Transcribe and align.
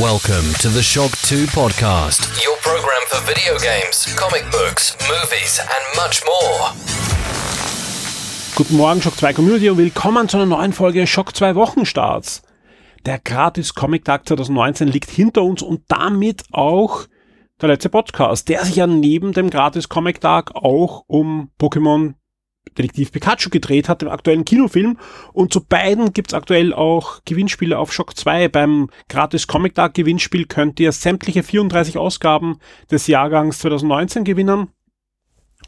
Welcome 0.00 0.52
to 0.60 0.68
the 0.68 0.82
Shock 0.82 1.12
2 1.22 1.46
podcast, 1.46 2.28
your 2.44 2.56
program 2.58 3.00
for 3.08 3.18
video 3.26 3.56
games, 3.58 4.04
comic 4.14 4.44
books, 4.50 4.94
movies, 5.08 5.58
and 5.58 5.96
much 5.96 6.22
more. 6.26 6.74
Guten 8.56 8.76
Morgen, 8.76 9.00
Shock 9.00 9.16
2 9.16 9.32
Community 9.32 9.70
und 9.70 9.78
willkommen 9.78 10.28
zu 10.28 10.36
einer 10.36 10.44
neuen 10.44 10.74
Folge 10.74 11.06
Shock 11.06 11.34
2 11.34 11.54
Wochenstarts. 11.54 12.42
Der 13.06 13.18
gratis 13.18 13.74
Comic 13.74 14.04
Tag 14.04 14.28
2019 14.28 14.88
liegt 14.88 15.08
hinter 15.08 15.42
uns 15.42 15.62
und 15.62 15.84
damit 15.88 16.44
auch 16.52 17.06
der 17.62 17.70
letzte 17.70 17.88
Podcast, 17.88 18.50
der 18.50 18.66
sich 18.66 18.76
ja 18.76 18.86
neben 18.86 19.32
dem 19.32 19.48
gratis 19.48 19.88
Comic 19.88 20.20
Tag 20.20 20.54
auch 20.54 21.04
um 21.06 21.52
Pokémon 21.58 22.16
Detektiv 22.76 23.12
Pikachu 23.12 23.50
gedreht 23.50 23.88
hat, 23.88 24.02
dem 24.02 24.08
aktuellen 24.08 24.44
Kinofilm. 24.44 24.98
Und 25.32 25.52
zu 25.52 25.64
beiden 25.64 26.12
gibt's 26.12 26.34
aktuell 26.34 26.72
auch 26.74 27.20
Gewinnspiele 27.24 27.78
auf 27.78 27.92
Shock 27.92 28.16
2. 28.16 28.48
Beim 28.48 28.90
gratis 29.08 29.46
Comic 29.46 29.74
Tag 29.74 29.94
Gewinnspiel 29.94 30.46
könnt 30.46 30.78
ihr 30.80 30.92
sämtliche 30.92 31.42
34 31.42 31.98
Ausgaben 31.98 32.58
des 32.90 33.06
Jahrgangs 33.06 33.58
2019 33.58 34.24
gewinnen. 34.24 34.68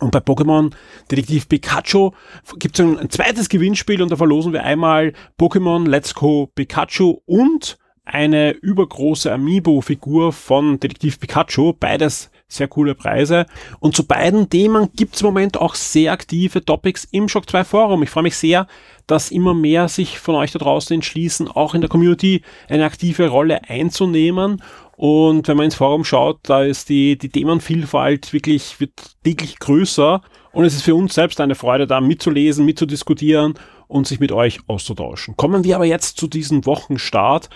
Und 0.01 0.13
bei 0.13 0.21
Pokémon 0.21 0.73
Detektiv 1.11 1.49
Pikachu 1.49 2.13
gibt's 2.59 2.79
ein, 2.79 3.11
zweites 3.11 3.49
Gewinnspiel 3.49 4.03
und 4.03 4.13
da 4.13 4.17
verlosen 4.17 4.53
wir 4.53 4.63
einmal 4.63 5.13
Pokémon 5.41 5.89
Let's 5.89 6.15
Go 6.15 6.51
Pikachu 6.55 7.21
und 7.27 7.79
eine 8.05 8.53
übergroße 8.53 9.33
Amiibo-Figur 9.33 10.33
von 10.33 10.79
Detektiv 10.79 11.19
Pikachu. 11.19 11.75
Beides 11.79 12.31
sehr 12.49 12.69
coole 12.69 12.95
Preise. 12.95 13.47
Und 13.79 13.95
zu 13.95 14.07
beiden 14.07 14.49
Themen 14.49 14.89
gibt's 14.97 15.21
im 15.21 15.27
Moment 15.27 15.59
auch 15.59 15.75
sehr 15.75 16.13
aktive 16.13 16.65
Topics 16.65 17.07
im 17.11 17.29
Shock 17.29 17.49
2 17.49 17.65
Forum. 17.65 18.03
Ich 18.03 18.11
freue 18.11 18.23
mich 18.23 18.37
sehr, 18.37 18.67
dass 19.07 19.31
immer 19.31 19.55
mehr 19.55 19.89
sich 19.89 20.19
von 20.19 20.35
euch 20.35 20.53
da 20.53 20.59
draußen 20.59 20.95
entschließen, 20.95 21.49
auch 21.49 21.75
in 21.75 21.83
der 21.83 21.91
Community 21.91 22.43
eine 22.69 22.87
aktive 22.87 23.29
Rolle 23.29 23.69
einzunehmen. 23.69 24.63
Und 24.97 25.47
wenn 25.47 25.57
man 25.57 25.67
ins 25.67 25.77
Forum 25.77 26.05
schaut, 26.05 26.41
da 26.43 26.65
ist 26.65 26.89
die, 26.89 27.17
die 27.17 27.29
Themenvielfalt 27.29 28.33
wirklich, 28.33 28.81
wird 28.81 28.93
täglich 29.23 29.59
größer. 29.59 30.23
Und 30.53 30.65
es 30.65 30.75
ist 30.75 30.83
für 30.83 30.95
uns 30.95 31.15
selbst 31.15 31.41
eine 31.41 31.55
Freude, 31.55 31.87
da 31.87 32.01
mitzulesen, 32.01 32.65
mitzudiskutieren 32.65 33.55
und 33.87 34.07
sich 34.07 34.21
mit 34.21 34.33
euch 34.33 34.61
auszutauschen. 34.67 35.37
Kommen 35.37 35.65
wir 35.65 35.77
aber 35.77 35.85
jetzt 35.85 36.19
zu 36.19 36.27
diesem 36.27 36.67
Wochenstart. 36.67 37.49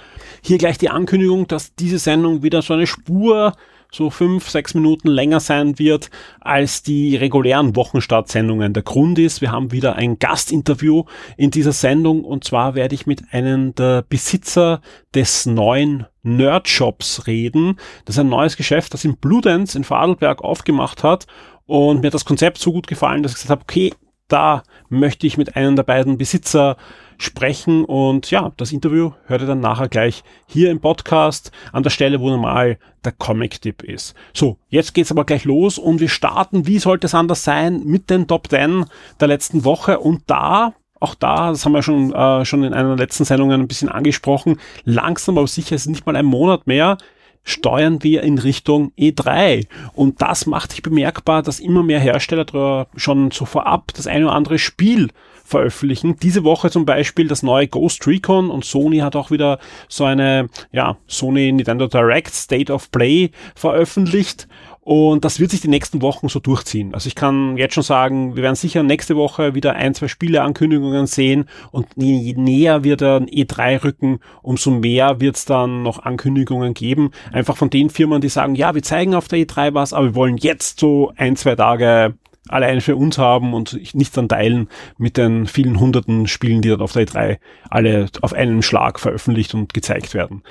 Hier 0.42 0.58
gleich 0.58 0.78
die 0.78 0.90
Ankündigung, 0.90 1.48
dass 1.48 1.74
diese 1.74 1.98
Sendung 1.98 2.42
wieder 2.42 2.62
so 2.62 2.74
eine 2.74 2.86
Spur 2.86 3.54
so 3.94 4.08
fünf, 4.08 4.48
sechs 4.48 4.72
Minuten 4.74 5.08
länger 5.08 5.40
sein 5.40 5.78
wird 5.78 6.10
als 6.40 6.82
die 6.82 7.14
regulären 7.16 7.76
Wochenstartsendungen. 7.76 8.72
Der 8.72 8.82
Grund 8.82 9.18
ist, 9.18 9.42
wir 9.42 9.52
haben 9.52 9.70
wieder 9.70 9.96
ein 9.96 10.18
Gastinterview 10.18 11.04
in 11.36 11.50
dieser 11.50 11.72
Sendung 11.72 12.24
und 12.24 12.44
zwar 12.44 12.74
werde 12.74 12.94
ich 12.94 13.06
mit 13.06 13.22
einem 13.32 13.74
der 13.74 14.02
Besitzer 14.02 14.80
des 15.14 15.44
neuen 15.44 16.06
Nerdshops 16.22 17.26
reden. 17.26 17.78
Das 18.06 18.16
ist 18.16 18.20
ein 18.20 18.30
neues 18.30 18.56
Geschäft, 18.56 18.94
das 18.94 19.04
in 19.04 19.18
Bludenz 19.18 19.74
in 19.74 19.84
Vorarlberg 19.84 20.42
aufgemacht 20.42 21.02
hat 21.04 21.26
und 21.66 22.00
mir 22.00 22.06
hat 22.06 22.14
das 22.14 22.24
Konzept 22.24 22.58
so 22.58 22.72
gut 22.72 22.86
gefallen, 22.86 23.22
dass 23.22 23.32
ich 23.32 23.36
gesagt 23.36 23.50
habe, 23.50 23.62
okay, 23.62 23.92
da 24.28 24.62
möchte 24.88 25.26
ich 25.26 25.36
mit 25.36 25.56
einem 25.56 25.76
der 25.76 25.82
beiden 25.82 26.16
Besitzer 26.16 26.78
sprechen 27.18 27.84
und 27.84 28.30
ja, 28.30 28.52
das 28.56 28.72
Interview 28.72 29.12
hört 29.26 29.42
ihr 29.42 29.46
dann 29.46 29.60
nachher 29.60 29.88
gleich 29.88 30.24
hier 30.46 30.70
im 30.70 30.80
Podcast 30.80 31.52
an 31.72 31.82
der 31.82 31.90
Stelle, 31.90 32.20
wo 32.20 32.30
normal 32.30 32.78
der 33.04 33.12
Comic-Tipp 33.12 33.82
ist. 33.82 34.14
So, 34.32 34.58
jetzt 34.68 34.94
geht's 34.94 35.10
aber 35.10 35.24
gleich 35.24 35.44
los 35.44 35.78
und 35.78 36.00
wir 36.00 36.08
starten, 36.08 36.66
wie 36.66 36.78
sollte 36.78 37.06
es 37.06 37.14
anders 37.14 37.44
sein, 37.44 37.82
mit 37.84 38.10
den 38.10 38.26
Top 38.26 38.48
10 38.48 38.86
der 39.20 39.28
letzten 39.28 39.64
Woche 39.64 39.98
und 39.98 40.22
da 40.26 40.74
auch 41.02 41.16
da, 41.16 41.50
das 41.50 41.64
haben 41.64 41.72
wir 41.72 41.82
schon, 41.82 42.14
äh, 42.14 42.44
schon 42.44 42.62
in 42.62 42.72
einer 42.72 42.90
der 42.90 43.04
letzten 43.04 43.24
Sendungen 43.24 43.60
ein 43.60 43.66
bisschen 43.66 43.88
angesprochen, 43.88 44.60
langsam 44.84 45.36
aber 45.36 45.48
sicher, 45.48 45.74
es 45.74 45.82
ist 45.82 45.88
nicht 45.88 46.06
mal 46.06 46.14
ein 46.14 46.24
Monat 46.24 46.68
mehr, 46.68 46.96
steuern 47.44 48.02
wir 48.02 48.22
in 48.22 48.38
Richtung 48.38 48.92
E3. 48.96 49.66
Und 49.94 50.22
das 50.22 50.46
macht 50.46 50.70
sich 50.70 50.82
bemerkbar, 50.82 51.42
dass 51.42 51.60
immer 51.60 51.82
mehr 51.82 51.98
Hersteller 52.00 52.86
schon 52.96 53.32
so 53.32 53.44
vorab 53.44 53.92
das 53.94 54.06
eine 54.06 54.26
oder 54.26 54.34
andere 54.34 54.58
Spiel 54.58 55.08
veröffentlichen. 55.52 56.16
Diese 56.16 56.44
Woche 56.44 56.70
zum 56.70 56.84
Beispiel 56.84 57.28
das 57.28 57.42
neue 57.42 57.68
Ghost 57.68 58.06
Recon 58.06 58.50
und 58.50 58.64
Sony 58.64 58.98
hat 58.98 59.14
auch 59.14 59.30
wieder 59.30 59.58
so 59.88 60.04
eine, 60.04 60.48
ja, 60.72 60.96
Sony 61.06 61.52
Nintendo 61.52 61.86
Direct 61.86 62.34
State 62.34 62.72
of 62.72 62.90
Play 62.90 63.30
veröffentlicht. 63.54 64.48
Und 64.84 65.24
das 65.24 65.38
wird 65.38 65.52
sich 65.52 65.60
die 65.60 65.68
nächsten 65.68 66.02
Wochen 66.02 66.28
so 66.28 66.40
durchziehen. 66.40 66.92
Also 66.92 67.06
ich 67.06 67.14
kann 67.14 67.56
jetzt 67.56 67.74
schon 67.74 67.84
sagen, 67.84 68.34
wir 68.34 68.42
werden 68.42 68.56
sicher 68.56 68.82
nächste 68.82 69.14
Woche 69.14 69.54
wieder 69.54 69.74
ein, 69.74 69.94
zwei 69.94 70.08
Spieleankündigungen 70.08 71.06
sehen 71.06 71.44
und 71.70 71.86
je 71.94 72.34
näher 72.34 72.82
wir 72.82 72.96
dann 72.96 73.26
E3 73.26 73.84
rücken, 73.84 74.18
umso 74.42 74.72
mehr 74.72 75.20
wird 75.20 75.36
es 75.36 75.44
dann 75.44 75.84
noch 75.84 76.00
Ankündigungen 76.00 76.74
geben. 76.74 77.12
Einfach 77.30 77.56
von 77.56 77.70
den 77.70 77.90
Firmen, 77.90 78.20
die 78.20 78.28
sagen, 78.28 78.56
ja, 78.56 78.74
wir 78.74 78.82
zeigen 78.82 79.14
auf 79.14 79.28
der 79.28 79.38
E3 79.38 79.72
was, 79.72 79.92
aber 79.92 80.06
wir 80.06 80.14
wollen 80.16 80.36
jetzt 80.36 80.80
so 80.80 81.12
ein, 81.16 81.36
zwei 81.36 81.54
Tage 81.54 82.14
allein 82.48 82.80
für 82.80 82.96
uns 82.96 83.18
haben 83.18 83.54
und 83.54 83.94
nicht 83.94 84.16
dann 84.16 84.28
teilen 84.28 84.68
mit 84.98 85.16
den 85.16 85.46
vielen 85.46 85.78
hunderten 85.78 86.26
Spielen, 86.26 86.62
die 86.62 86.68
dann 86.68 86.80
auf 86.80 86.92
der 86.92 87.06
E3 87.06 87.38
alle 87.70 88.06
auf 88.20 88.32
einen 88.32 88.62
Schlag 88.62 88.98
veröffentlicht 88.98 89.54
und 89.54 89.74
gezeigt 89.74 90.14
werden. 90.14 90.42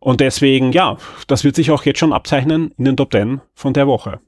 Und 0.00 0.20
deswegen, 0.20 0.72
ja, 0.72 0.96
das 1.26 1.44
wird 1.44 1.56
sich 1.56 1.70
auch 1.70 1.84
jetzt 1.84 1.98
schon 1.98 2.12
abzeichnen 2.12 2.72
in 2.78 2.84
den 2.84 2.96
Top 2.96 3.12
10 3.12 3.40
von 3.54 3.72
der 3.72 3.86
Woche. 3.86 4.20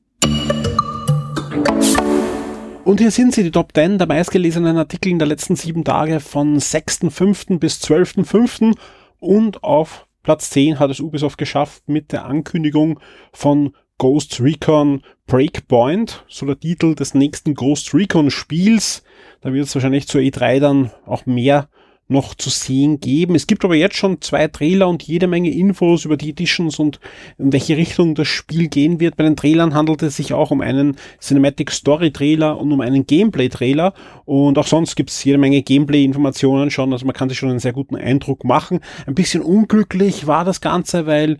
Und 2.84 2.98
hier 2.98 3.10
sind 3.10 3.34
sie, 3.34 3.44
die 3.44 3.52
Top 3.52 3.72
10 3.74 3.98
der 3.98 4.08
meistgelesenen 4.08 4.76
Artikel 4.76 5.10
in 5.10 5.18
der 5.18 5.28
letzten 5.28 5.54
sieben 5.54 5.84
Tage 5.84 6.18
von 6.18 6.58
6.5. 6.58 7.58
bis 7.58 7.80
12.5. 7.82 8.74
Und 9.20 9.62
auf 9.62 10.06
Platz 10.22 10.50
10 10.50 10.78
hat 10.78 10.90
es 10.90 10.98
Ubisoft 10.98 11.38
geschafft 11.38 11.88
mit 11.88 12.10
der 12.10 12.24
Ankündigung 12.24 12.98
von 13.32 13.74
Ghost 14.00 14.40
Recon 14.40 15.02
Breakpoint, 15.26 16.24
so 16.26 16.46
der 16.46 16.58
Titel 16.58 16.94
des 16.94 17.12
nächsten 17.12 17.54
Ghost 17.54 17.92
Recon 17.92 18.30
Spiels. 18.30 19.04
Da 19.42 19.52
wird 19.52 19.66
es 19.66 19.74
wahrscheinlich 19.74 20.08
zur 20.08 20.22
E3 20.22 20.58
dann 20.58 20.90
auch 21.04 21.26
mehr 21.26 21.68
noch 22.08 22.34
zu 22.34 22.48
sehen 22.48 22.98
geben. 22.98 23.34
Es 23.34 23.46
gibt 23.46 23.62
aber 23.62 23.74
jetzt 23.74 23.96
schon 23.96 24.22
zwei 24.22 24.48
Trailer 24.48 24.88
und 24.88 25.02
jede 25.02 25.26
Menge 25.26 25.50
Infos 25.50 26.06
über 26.06 26.16
die 26.16 26.30
Editions 26.30 26.78
und 26.78 26.98
in 27.36 27.52
welche 27.52 27.76
Richtung 27.76 28.14
das 28.14 28.26
Spiel 28.26 28.68
gehen 28.68 29.00
wird. 29.00 29.18
Bei 29.18 29.24
den 29.24 29.36
Trailern 29.36 29.74
handelt 29.74 30.02
es 30.02 30.16
sich 30.16 30.32
auch 30.32 30.50
um 30.50 30.62
einen 30.62 30.96
Cinematic 31.20 31.70
Story 31.70 32.10
Trailer 32.10 32.58
und 32.58 32.72
um 32.72 32.80
einen 32.80 33.06
Gameplay 33.06 33.50
Trailer 33.50 33.92
und 34.24 34.56
auch 34.56 34.66
sonst 34.66 34.96
gibt 34.96 35.10
es 35.10 35.22
jede 35.22 35.36
Menge 35.36 35.60
Gameplay 35.60 36.04
Informationen 36.04 36.70
schon, 36.70 36.90
also 36.94 37.04
man 37.04 37.14
kann 37.14 37.28
sich 37.28 37.36
schon 37.36 37.50
einen 37.50 37.58
sehr 37.58 37.74
guten 37.74 37.96
Eindruck 37.96 38.44
machen. 38.44 38.80
Ein 39.06 39.14
bisschen 39.14 39.42
unglücklich 39.42 40.26
war 40.26 40.46
das 40.46 40.62
Ganze, 40.62 41.04
weil 41.04 41.36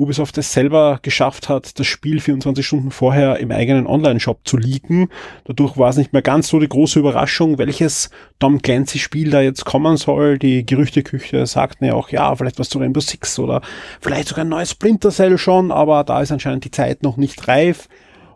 Ubisoft 0.00 0.38
es 0.38 0.52
selber 0.52 0.98
geschafft 1.02 1.50
hat, 1.50 1.78
das 1.78 1.86
Spiel 1.86 2.20
24 2.20 2.66
Stunden 2.66 2.90
vorher 2.90 3.38
im 3.38 3.52
eigenen 3.52 3.86
Online-Shop 3.86 4.40
zu 4.44 4.56
leaken. 4.56 5.08
Dadurch 5.44 5.76
war 5.76 5.90
es 5.90 5.98
nicht 5.98 6.14
mehr 6.14 6.22
ganz 6.22 6.48
so 6.48 6.58
die 6.58 6.68
große 6.68 6.98
Überraschung, 6.98 7.58
welches 7.58 8.08
Tom 8.38 8.62
Clancy-Spiel 8.62 9.30
da 9.30 9.42
jetzt 9.42 9.66
kommen 9.66 9.98
soll. 9.98 10.38
Die 10.38 10.64
Gerüchteküche 10.64 11.44
sagten 11.44 11.84
ja 11.84 11.94
auch, 11.94 12.08
ja, 12.08 12.34
vielleicht 12.34 12.58
was 12.58 12.70
zu 12.70 12.78
Rainbow 12.78 13.00
Six 13.00 13.38
oder 13.38 13.60
vielleicht 14.00 14.28
sogar 14.28 14.46
ein 14.46 14.48
neues 14.48 14.70
Splinter 14.70 15.10
Cell 15.10 15.36
schon, 15.36 15.70
aber 15.70 16.02
da 16.02 16.22
ist 16.22 16.32
anscheinend 16.32 16.64
die 16.64 16.70
Zeit 16.70 17.02
noch 17.02 17.18
nicht 17.18 17.46
reif. 17.46 17.88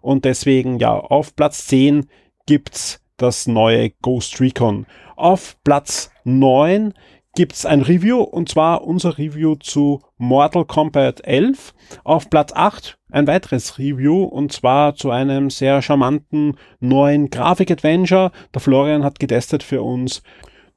Und 0.03 0.27
deswegen, 0.27 0.79
ja, 0.79 0.93
auf 0.93 1.35
Platz 1.35 1.67
10 1.67 2.07
gibt's 2.47 3.01
das 3.17 3.47
neue 3.47 3.91
Ghost 4.03 4.39
Recon. 4.39 4.85
Auf 5.17 5.57
Platz 5.65 6.11
9 6.25 6.93
gibt's 7.34 7.67
ein 7.67 7.83
Review 7.83 8.22
und 8.22 8.49
zwar 8.49 8.84
unser 8.84 9.19
Review 9.19 9.56
zu 9.56 10.00
Mortal 10.19 10.65
Kombat 10.65 11.27
11. 11.27 11.75
Auf 12.05 12.31
Platz 12.31 12.53
8 12.55 12.97
ein 13.11 13.27
weiteres 13.27 13.78
Review 13.78 14.25
und 14.25 14.53
zwar 14.53 14.95
zu 14.95 15.11
einem 15.11 15.50
sehr 15.50 15.83
charmanten 15.83 16.56
neuen 16.81 17.31
Grafik-Adventure. 17.31 18.31
Der 18.53 18.61
Florian 18.61 19.05
hat 19.05 19.19
getestet 19.19 19.62
für 19.62 19.83
uns 19.83 20.23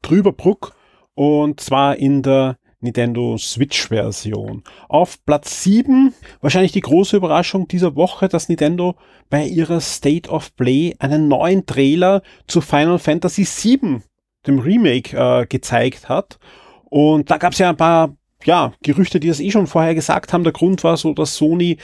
Trüberbruck 0.01 0.75
und 1.13 1.59
zwar 1.59 1.97
in 1.97 2.23
der 2.23 2.57
Nintendo 2.79 3.37
Switch 3.37 3.87
Version. 3.87 4.63
Auf 4.87 5.23
Platz 5.25 5.63
7 5.63 6.13
wahrscheinlich 6.41 6.71
die 6.71 6.81
große 6.81 7.17
Überraschung 7.17 7.67
dieser 7.67 7.95
Woche, 7.95 8.27
dass 8.27 8.49
Nintendo 8.49 8.95
bei 9.29 9.45
ihrer 9.45 9.79
State 9.79 10.29
of 10.29 10.55
Play 10.55 10.95
einen 10.99 11.27
neuen 11.27 11.65
Trailer 11.65 12.21
zu 12.47 12.61
Final 12.61 12.99
Fantasy 12.99 13.43
7 13.43 14.03
dem 14.47 14.59
Remake 14.59 15.15
äh, 15.15 15.45
gezeigt 15.45 16.09
hat. 16.09 16.39
Und 16.85 17.29
da 17.29 17.37
gab 17.37 17.53
es 17.53 17.59
ja 17.59 17.69
ein 17.69 17.77
paar 17.77 18.15
ja, 18.43 18.71
Gerüchte, 18.83 19.19
die 19.19 19.27
das 19.27 19.39
eh 19.39 19.51
schon 19.51 19.67
vorher 19.67 19.95
gesagt 19.95 20.31
haben. 20.31 20.43
Der 20.43 20.53
Grund 20.53 20.83
war 20.83 20.95
so, 20.97 21.13
dass 21.13 21.35
Sony 21.35 21.77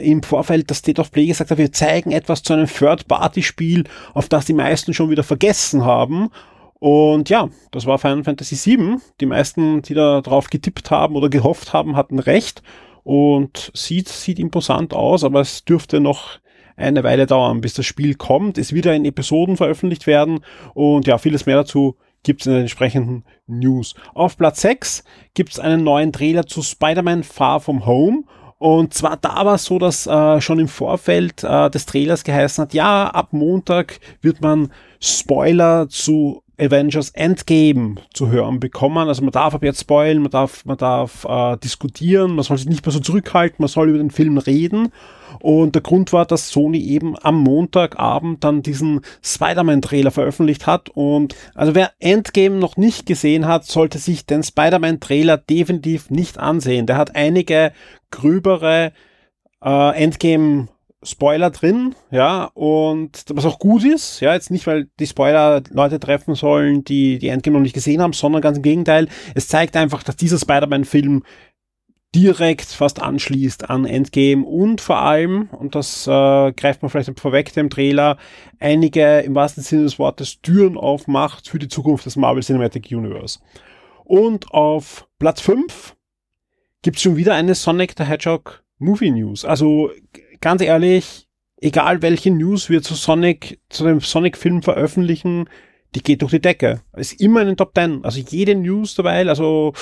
im 0.00 0.22
Vorfeld 0.22 0.70
das 0.70 0.78
State 0.78 1.00
of 1.00 1.10
Play 1.10 1.26
gesagt 1.26 1.50
hat, 1.50 1.58
wir 1.58 1.72
zeigen 1.72 2.10
etwas 2.12 2.42
zu 2.42 2.52
einem 2.52 2.66
Third-Party-Spiel, 2.66 3.84
auf 4.12 4.28
das 4.28 4.44
die 4.44 4.52
meisten 4.52 4.92
schon 4.92 5.10
wieder 5.10 5.22
vergessen 5.22 5.84
haben. 5.84 6.30
Und 6.74 7.30
ja, 7.30 7.48
das 7.70 7.86
war 7.86 7.98
Final 7.98 8.24
Fantasy 8.24 8.76
VII. 8.76 8.96
Die 9.20 9.26
meisten, 9.26 9.80
die 9.82 9.94
da 9.94 10.20
drauf 10.20 10.50
getippt 10.50 10.90
haben 10.90 11.16
oder 11.16 11.30
gehofft 11.30 11.72
haben, 11.72 11.96
hatten 11.96 12.18
recht. 12.18 12.62
Und 13.04 13.70
sieht, 13.74 14.08
sieht 14.08 14.38
imposant 14.38 14.92
aus, 14.94 15.24
aber 15.24 15.40
es 15.40 15.64
dürfte 15.64 16.00
noch 16.00 16.38
eine 16.76 17.04
Weile 17.04 17.26
dauern, 17.26 17.60
bis 17.60 17.74
das 17.74 17.86
Spiel 17.86 18.14
kommt. 18.14 18.58
Es 18.58 18.72
wird 18.72 18.86
ja 18.86 18.92
in 18.92 19.04
Episoden 19.04 19.56
veröffentlicht 19.56 20.06
werden 20.06 20.40
und 20.74 21.06
ja, 21.06 21.18
vieles 21.18 21.46
mehr 21.46 21.56
dazu 21.56 21.96
gibt 22.24 22.40
es 22.40 22.46
in 22.46 22.52
den 22.54 22.62
entsprechenden 22.62 23.24
News. 23.46 23.94
Auf 24.14 24.36
Platz 24.36 24.62
6 24.62 25.04
gibt 25.34 25.52
es 25.52 25.60
einen 25.60 25.84
neuen 25.84 26.12
Trailer 26.12 26.46
zu 26.46 26.62
Spider-Man 26.62 27.22
Far 27.22 27.60
From 27.60 27.86
Home. 27.86 28.24
Und 28.58 28.94
zwar 28.94 29.18
da 29.18 29.44
war 29.44 29.56
es 29.56 29.64
so, 29.64 29.78
dass 29.78 30.06
äh, 30.06 30.40
schon 30.40 30.58
im 30.58 30.68
Vorfeld 30.68 31.44
äh, 31.44 31.68
des 31.68 31.84
Trailers 31.86 32.24
geheißen 32.24 32.62
hat, 32.62 32.72
ja, 32.72 33.08
ab 33.08 33.32
Montag 33.32 34.00
wird 34.22 34.40
man 34.40 34.72
Spoiler 35.00 35.88
zu 35.90 36.43
Avengers 36.58 37.10
Endgame 37.10 37.96
zu 38.12 38.30
hören 38.30 38.60
bekommen. 38.60 39.08
Also 39.08 39.22
man 39.22 39.32
darf 39.32 39.54
ab 39.54 39.62
jetzt 39.62 39.80
spoilen, 39.80 40.22
man 40.22 40.30
darf, 40.30 40.64
man 40.64 40.76
darf 40.76 41.24
äh, 41.24 41.56
diskutieren, 41.58 42.34
man 42.34 42.44
soll 42.44 42.58
sich 42.58 42.68
nicht 42.68 42.84
mehr 42.84 42.92
so 42.92 43.00
zurückhalten, 43.00 43.56
man 43.58 43.68
soll 43.68 43.88
über 43.88 43.98
den 43.98 44.10
Film 44.10 44.38
reden. 44.38 44.92
Und 45.40 45.74
der 45.74 45.82
Grund 45.82 46.12
war, 46.12 46.26
dass 46.26 46.50
Sony 46.50 46.78
eben 46.78 47.16
am 47.20 47.40
Montagabend 47.40 48.44
dann 48.44 48.62
diesen 48.62 49.00
Spider-Man-Trailer 49.22 50.10
veröffentlicht 50.10 50.66
hat. 50.66 50.90
Und 50.90 51.34
also 51.54 51.74
wer 51.74 51.92
Endgame 51.98 52.56
noch 52.56 52.76
nicht 52.76 53.06
gesehen 53.06 53.46
hat, 53.46 53.64
sollte 53.64 53.98
sich 53.98 54.26
den 54.26 54.42
Spider-Man-Trailer 54.42 55.38
definitiv 55.38 56.10
nicht 56.10 56.38
ansehen. 56.38 56.86
Der 56.86 56.96
hat 56.96 57.16
einige 57.16 57.72
gröbere 58.10 58.92
äh, 59.64 60.02
Endgame 60.02 60.68
Spoiler 61.04 61.50
drin, 61.50 61.94
ja, 62.10 62.50
und 62.54 63.24
was 63.30 63.44
auch 63.44 63.58
gut 63.58 63.84
ist, 63.84 64.20
ja, 64.20 64.34
jetzt 64.34 64.50
nicht, 64.50 64.66
weil 64.66 64.88
die 64.98 65.06
Spoiler 65.06 65.62
Leute 65.70 66.00
treffen 66.00 66.34
sollen, 66.34 66.84
die 66.84 67.18
die 67.18 67.28
Endgame 67.28 67.58
noch 67.58 67.62
nicht 67.62 67.74
gesehen 67.74 68.02
haben, 68.02 68.12
sondern 68.12 68.42
ganz 68.42 68.56
im 68.56 68.62
Gegenteil, 68.62 69.08
es 69.34 69.48
zeigt 69.48 69.76
einfach, 69.76 70.02
dass 70.02 70.16
dieser 70.16 70.38
Spider-Man-Film 70.38 71.22
direkt 72.14 72.66
fast 72.66 73.02
anschließt 73.02 73.68
an 73.68 73.84
Endgame 73.86 74.44
und 74.44 74.80
vor 74.80 74.98
allem, 74.98 75.48
und 75.50 75.74
das 75.74 76.06
äh, 76.06 76.52
greift 76.52 76.82
man 76.82 76.90
vielleicht 76.90 77.18
vorweg 77.18 77.52
dem 77.52 77.70
Trailer, 77.70 78.18
einige 78.60 79.20
im 79.20 79.34
wahrsten 79.34 79.64
Sinne 79.64 79.82
des 79.82 79.98
Wortes 79.98 80.40
Türen 80.40 80.78
aufmacht 80.78 81.48
für 81.48 81.58
die 81.58 81.68
Zukunft 81.68 82.06
des 82.06 82.16
Marvel 82.16 82.42
Cinematic 82.42 82.86
Universe. 82.90 83.40
Und 84.04 84.52
auf 84.52 85.08
Platz 85.18 85.40
5 85.40 85.96
gibt's 86.82 87.02
schon 87.02 87.16
wieder 87.16 87.34
eine 87.34 87.54
Sonic 87.54 87.94
the 87.98 88.04
Hedgehog 88.04 88.62
Movie 88.78 89.10
News. 89.10 89.44
Also 89.44 89.90
ganz 90.44 90.60
ehrlich, 90.60 91.26
egal 91.56 92.02
welche 92.02 92.30
News 92.30 92.68
wir 92.68 92.82
zu 92.82 92.94
Sonic, 92.94 93.60
zu 93.70 93.84
dem 93.84 94.00
Sonic-Film 94.00 94.62
veröffentlichen, 94.62 95.48
die 95.94 96.02
geht 96.02 96.20
durch 96.20 96.32
die 96.32 96.40
Decke. 96.40 96.82
Ist 96.94 97.18
immer 97.18 97.40
in 97.40 97.46
den 97.46 97.56
Top 97.56 97.72
10. 97.74 98.04
Also 98.04 98.20
jede 98.20 98.54
News 98.54 98.94
dabei, 98.94 99.26
also 99.26 99.72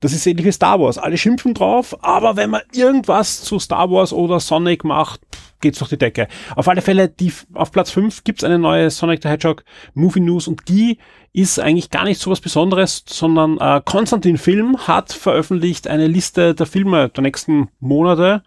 das 0.00 0.12
ist 0.12 0.26
ähnlich 0.26 0.44
wie 0.44 0.52
Star 0.52 0.78
Wars. 0.78 0.98
Alle 0.98 1.16
schimpfen 1.16 1.54
drauf, 1.54 1.96
aber 2.04 2.36
wenn 2.36 2.50
man 2.50 2.60
irgendwas 2.74 3.40
zu 3.40 3.58
Star 3.58 3.90
Wars 3.90 4.12
oder 4.12 4.40
Sonic 4.40 4.84
macht, 4.84 5.22
geht's 5.62 5.78
durch 5.78 5.88
die 5.88 5.96
Decke. 5.96 6.28
Auf 6.54 6.68
alle 6.68 6.82
Fälle, 6.82 7.08
die, 7.08 7.32
auf 7.54 7.72
Platz 7.72 7.90
5 7.90 8.24
gibt's 8.24 8.44
eine 8.44 8.58
neue 8.58 8.90
Sonic 8.90 9.22
the 9.22 9.30
Hedgehog 9.30 9.64
Movie 9.94 10.20
News 10.20 10.46
und 10.46 10.68
die 10.68 10.98
ist 11.32 11.58
eigentlich 11.58 11.88
gar 11.88 12.04
nicht 12.04 12.20
so 12.20 12.30
was 12.30 12.42
Besonderes, 12.42 13.04
sondern 13.06 13.56
äh, 13.56 13.80
Konstantin 13.82 14.36
Film 14.36 14.86
hat 14.86 15.14
veröffentlicht 15.14 15.88
eine 15.88 16.08
Liste 16.08 16.54
der 16.54 16.66
Filme 16.66 17.08
der 17.08 17.22
nächsten 17.22 17.70
Monate 17.80 18.42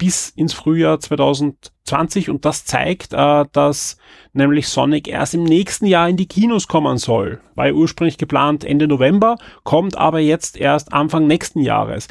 bis 0.00 0.30
ins 0.30 0.54
Frühjahr 0.54 0.98
2020 0.98 2.30
und 2.30 2.46
das 2.46 2.64
zeigt, 2.64 3.12
äh, 3.12 3.44
dass 3.52 3.98
nämlich 4.32 4.66
Sonic 4.66 5.06
erst 5.06 5.34
im 5.34 5.44
nächsten 5.44 5.84
Jahr 5.84 6.08
in 6.08 6.16
die 6.16 6.26
Kinos 6.26 6.68
kommen 6.68 6.96
soll. 6.96 7.42
War 7.54 7.66
ja 7.66 7.74
ursprünglich 7.74 8.16
geplant 8.16 8.64
Ende 8.64 8.88
November, 8.88 9.36
kommt 9.62 9.98
aber 9.98 10.18
jetzt 10.18 10.56
erst 10.56 10.94
Anfang 10.94 11.26
nächsten 11.26 11.60
Jahres. 11.60 12.08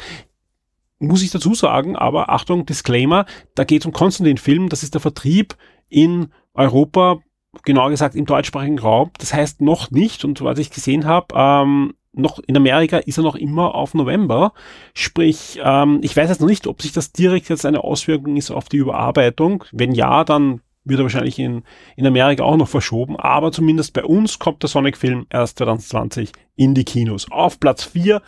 Muss 0.99 1.23
ich 1.23 1.31
dazu 1.31 1.55
sagen, 1.55 1.95
aber 1.95 2.29
Achtung, 2.29 2.67
Disclaimer, 2.67 3.25
da 3.55 3.63
geht 3.63 3.81
es 3.81 3.85
um 3.87 3.91
Konstantin-Film, 3.91 4.69
das 4.69 4.83
ist 4.83 4.93
der 4.93 5.01
Vertrieb 5.01 5.55
in 5.87 6.27
Europa, 6.53 7.17
genauer 7.63 7.89
gesagt 7.89 8.13
im 8.13 8.27
deutschsprachigen 8.27 8.77
Raum. 8.77 9.09
Das 9.17 9.33
heißt 9.33 9.61
noch 9.61 9.89
nicht, 9.89 10.23
und 10.25 10.43
was 10.43 10.59
ich 10.59 10.69
gesehen 10.69 11.05
habe, 11.05 11.33
ähm, 11.35 11.95
noch 12.13 12.39
in 12.39 12.57
Amerika 12.57 12.97
ist 12.97 13.17
er 13.17 13.23
noch 13.23 13.35
immer 13.35 13.75
auf 13.75 13.93
November. 13.93 14.53
Sprich, 14.93 15.59
ähm, 15.63 15.99
ich 16.01 16.15
weiß 16.15 16.29
jetzt 16.29 16.41
noch 16.41 16.47
nicht, 16.47 16.67
ob 16.67 16.81
sich 16.81 16.91
das 16.91 17.11
direkt 17.11 17.49
jetzt 17.49 17.65
eine 17.65 17.83
Auswirkung 17.83 18.35
ist 18.35 18.51
auf 18.51 18.69
die 18.69 18.77
Überarbeitung. 18.77 19.63
Wenn 19.71 19.93
ja, 19.93 20.23
dann 20.23 20.61
wird 20.85 20.99
er 20.99 21.03
wahrscheinlich 21.03 21.39
in, 21.39 21.63
in 21.95 22.07
Amerika 22.07 22.43
auch 22.43 22.57
noch 22.57 22.67
verschoben. 22.67 23.15
Aber 23.17 23.51
zumindest 23.51 23.93
bei 23.93 24.03
uns 24.03 24.39
kommt 24.39 24.63
der 24.63 24.69
Sonic-Film 24.69 25.27
erst 25.29 25.59
2020 25.59 26.31
in 26.55 26.73
die 26.73 26.85
Kinos. 26.85 27.31
Auf 27.31 27.59
Platz 27.59 27.83
4 27.83 28.21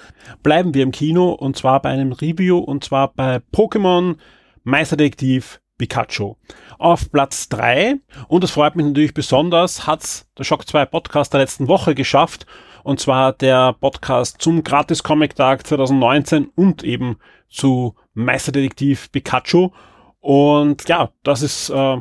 bleiben 0.43 0.73
wir 0.73 0.83
im 0.83 0.91
Kino 0.91 1.31
und 1.31 1.57
zwar 1.57 1.81
bei 1.81 1.89
einem 1.89 2.11
Review 2.11 2.59
und 2.59 2.83
zwar 2.83 3.13
bei 3.13 3.41
Pokémon 3.53 4.15
Meisterdetektiv 4.63 5.59
Pikachu. 5.81 6.35
Auf 6.77 7.11
Platz 7.11 7.49
3, 7.49 7.95
und 8.27 8.43
das 8.43 8.51
freut 8.51 8.75
mich 8.75 8.85
natürlich 8.85 9.15
besonders, 9.15 9.87
hat's 9.87 10.27
der 10.37 10.43
Shock 10.43 10.67
2 10.67 10.85
Podcast 10.85 11.33
der 11.33 11.39
letzten 11.39 11.67
Woche 11.67 11.95
geschafft 11.95 12.45
und 12.83 12.99
zwar 12.99 13.33
der 13.33 13.73
Podcast 13.73 14.41
zum 14.41 14.63
Gratis 14.63 15.03
Comic 15.03 15.35
Tag 15.35 15.65
2019 15.65 16.49
und 16.55 16.83
eben 16.83 17.17
zu 17.49 17.95
Meisterdetektiv 18.13 19.11
Pikachu. 19.11 19.71
Und 20.19 20.87
ja, 20.87 21.11
das 21.23 21.41
ist, 21.41 21.69
äh, 21.69 21.97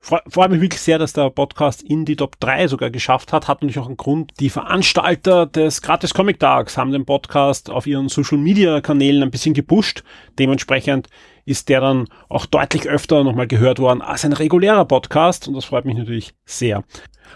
freut 0.00 0.50
mich 0.50 0.60
wirklich 0.60 0.80
sehr, 0.80 0.98
dass 0.98 1.12
der 1.12 1.30
Podcast 1.30 1.82
in 1.82 2.04
die 2.04 2.16
Top 2.16 2.40
3 2.40 2.68
sogar 2.68 2.90
geschafft 2.90 3.32
hat. 3.32 3.48
Hat 3.48 3.60
natürlich 3.60 3.78
auch 3.78 3.86
einen 3.86 3.96
Grund. 3.96 4.32
Die 4.40 4.48
Veranstalter 4.48 5.46
des 5.46 5.82
Gratis 5.82 6.14
Comic 6.14 6.40
Tags 6.40 6.78
haben 6.78 6.92
den 6.92 7.04
Podcast 7.04 7.68
auf 7.68 7.86
ihren 7.86 8.08
Social 8.08 8.38
Media 8.38 8.80
Kanälen 8.80 9.22
ein 9.22 9.30
bisschen 9.30 9.54
gepusht. 9.54 10.02
Dementsprechend 10.38 11.08
ist 11.44 11.68
der 11.68 11.80
dann 11.80 12.06
auch 12.28 12.46
deutlich 12.46 12.88
öfter 12.88 13.24
nochmal 13.24 13.46
gehört 13.46 13.78
worden 13.78 14.02
als 14.02 14.24
ein 14.24 14.32
regulärer 14.32 14.84
Podcast 14.84 15.48
und 15.48 15.54
das 15.54 15.66
freut 15.66 15.84
mich 15.84 15.96
natürlich 15.96 16.32
sehr. 16.44 16.84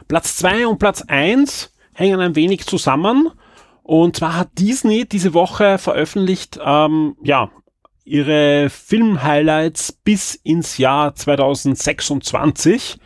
Platz 0.09 0.37
2 0.37 0.67
und 0.67 0.79
Platz 0.79 1.03
1 1.03 1.74
hängen 1.95 2.21
ein 2.21 2.37
wenig 2.37 2.67
zusammen. 2.67 3.31
Und 3.83 4.17
zwar 4.17 4.37
hat 4.37 4.59
Disney 4.59 5.07
diese 5.07 5.35
Woche 5.35 5.79
veröffentlicht, 5.79 6.59
ähm, 6.65 7.17
ja, 7.23 7.51
ihre 8.05 8.69
Film-Highlights 8.71 9.93
bis 9.93 10.35
ins 10.35 10.79
Jahr 10.79 11.15
2026. 11.15 12.99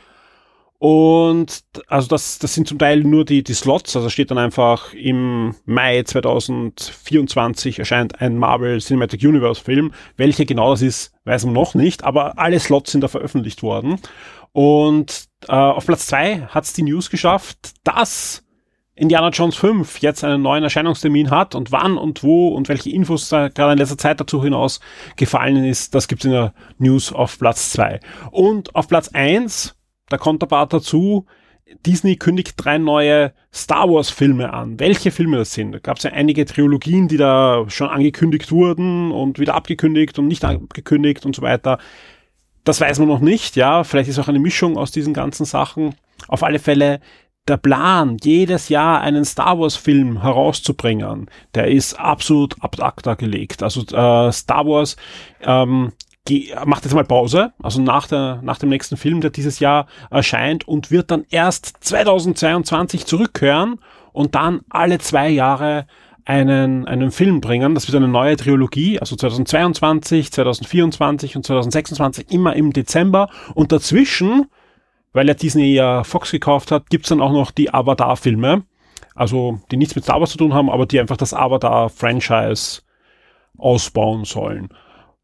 Und 0.81 1.65
also 1.89 2.09
das, 2.09 2.39
das 2.39 2.55
sind 2.55 2.69
zum 2.69 2.79
Teil 2.79 3.03
nur 3.03 3.25
die, 3.25 3.43
die 3.43 3.55
Slots, 3.55 3.97
also 3.97 4.09
steht 4.09 4.31
dann 4.31 4.39
einfach 4.39 4.95
im 4.95 5.57
Mai 5.65 6.05
2024 6.05 7.81
erscheint 7.81 8.21
ein 8.21 8.39
Marvel 8.39 8.81
Cinematic 8.81 9.23
Universe 9.25 9.61
Film. 9.61 9.93
Welche 10.17 10.47
genau 10.47 10.71
das 10.71 10.83
ist, 10.83 11.13
weiß 11.25 11.47
man 11.47 11.55
noch 11.55 11.75
nicht, 11.75 12.05
aber 12.05 12.39
alle 12.39 12.61
Slots 12.61 12.93
sind 12.93 13.01
da 13.01 13.09
veröffentlicht 13.09 13.65
worden. 13.65 14.01
Und 14.53 15.27
äh, 15.49 15.53
auf 15.53 15.85
Platz 15.85 16.07
zwei 16.07 16.43
hat 16.43 16.65
es 16.65 16.73
die 16.75 16.85
News 16.85 17.11
geschafft, 17.11 17.73
dass 17.83 18.45
Indiana 18.99 19.29
Jones 19.29 19.55
5 19.57 20.01
jetzt 20.01 20.25
einen 20.25 20.43
neuen 20.43 20.65
Erscheinungstermin 20.65 21.31
hat 21.31 21.55
und 21.55 21.71
wann 21.71 21.97
und 21.97 22.25
wo 22.25 22.49
und 22.49 22.69
welche 22.69 22.91
Infos 22.91 23.29
da 23.29 23.49
gerade 23.49 23.73
in 23.73 23.79
letzter 23.79 23.97
Zeit 23.97 24.21
dazu 24.21 24.43
hinaus 24.43 24.81
gefallen 25.17 25.65
ist, 25.65 25.95
das 25.95 26.09
gibt's 26.09 26.25
in 26.25 26.33
der 26.33 26.53
News 26.79 27.13
auf 27.13 27.39
Platz 27.39 27.71
2. 27.71 28.01
Und 28.33 28.75
auf 28.75 28.89
Platz 28.89 29.09
1, 29.09 29.77
da 30.09 30.19
kommt 30.19 30.43
der 30.43 30.49
Part 30.49 30.73
dazu, 30.73 31.27
Disney 31.87 32.17
kündigt 32.17 32.55
drei 32.57 32.79
neue 32.79 33.33
Star 33.53 33.89
Wars 33.89 34.11
Filme 34.11 34.53
an. 34.53 34.81
Welche 34.81 35.11
Filme 35.11 35.37
das 35.37 35.53
sind? 35.53 35.73
Da 35.73 35.79
gab 35.79 35.99
es 35.99 36.03
ja 36.03 36.13
einige 36.13 36.45
Trilogien, 36.45 37.09
die 37.09 37.19
da 37.19 37.67
schon 37.69 37.89
angekündigt 37.89 38.51
wurden 38.51 39.13
und 39.13 39.39
wieder 39.39 39.55
abgekündigt 39.55 40.19
und 40.19 40.27
nicht 40.27 40.45
abgekündigt 40.45 41.25
und 41.25 41.37
so 41.37 41.43
weiter. 41.43 41.79
Das 42.65 42.81
weiß 42.81 42.99
man 42.99 43.09
noch 43.09 43.21
nicht, 43.21 43.55
ja. 43.55 43.85
Vielleicht 43.85 44.09
ist 44.09 44.19
auch 44.19 44.29
eine 44.29 44.41
Mischung 44.41 44.77
aus 44.77 44.91
diesen 44.91 45.15
ganzen 45.15 45.45
Sachen. 45.45 45.95
Auf 46.27 46.43
alle 46.43 46.59
Fälle 46.59 47.01
der 47.49 47.57
Plan, 47.57 48.17
jedes 48.23 48.69
Jahr 48.69 49.01
einen 49.01 49.25
Star 49.25 49.59
Wars 49.59 49.77
Film 49.77 50.23
herauszubringen, 50.23 51.31
der 51.55 51.69
ist 51.69 51.99
absolut 51.99 52.57
ab 52.63 52.77
acta 52.81 53.15
gelegt. 53.15 53.63
Also 53.63 53.81
äh, 53.83 54.33
Star 54.33 54.67
Wars 54.67 54.97
ähm, 55.43 55.93
macht 56.67 56.85
jetzt 56.85 56.95
mal 56.95 57.05
Pause, 57.05 57.53
also 57.63 57.81
nach, 57.81 58.07
der, 58.07 58.41
nach 58.43 58.59
dem 58.59 58.69
nächsten 58.69 58.97
Film, 58.97 59.21
der 59.21 59.31
dieses 59.31 59.61
Jahr 59.61 59.87
erscheint 60.11 60.69
und 60.69 60.91
wird 60.91 61.11
dann 61.11 61.25
erst 61.31 61.73
2022 61.81 63.07
zurückkehren 63.07 63.81
und 64.13 64.35
dann 64.35 64.61
alle 64.69 64.99
zwei 64.99 65.29
Jahre 65.29 65.87
einen, 66.29 66.87
einen 66.87 67.11
Film 67.11 67.41
bringen. 67.41 67.75
Das 67.75 67.89
wird 67.89 67.97
eine 67.97 68.09
neue 68.09 68.37
Trilogie, 68.37 69.01
also 69.01 69.17
2022, 69.17 70.31
2024 70.31 71.37
und 71.37 71.47
2026 71.47 72.31
immer 72.31 72.55
im 72.55 72.73
Dezember. 72.75 73.31
Und 73.55 73.73
dazwischen 73.73 74.47
weil 75.13 75.29
er 75.29 75.35
Disney 75.35 75.75
ja 75.75 76.05
Fox 76.05 76.31
gekauft 76.31 76.71
hat, 76.71 76.91
gibt's 76.91 77.09
dann 77.09 77.21
auch 77.21 77.33
noch 77.33 77.51
die 77.51 77.73
Avatar-Filme. 77.73 78.65
Also, 79.15 79.61
die 79.71 79.77
nichts 79.77 79.95
mit 79.95 80.05
Star 80.05 80.21
Wars 80.21 80.31
zu 80.31 80.39
tun 80.39 80.55
haben, 80.55 80.71
aber 80.71 80.87
die 80.87 81.01
einfach 81.01 81.17
das 81.17 81.35
Avatar-Franchise 81.35 82.83
ausbauen 83.57 84.25
sollen. 84.25 84.69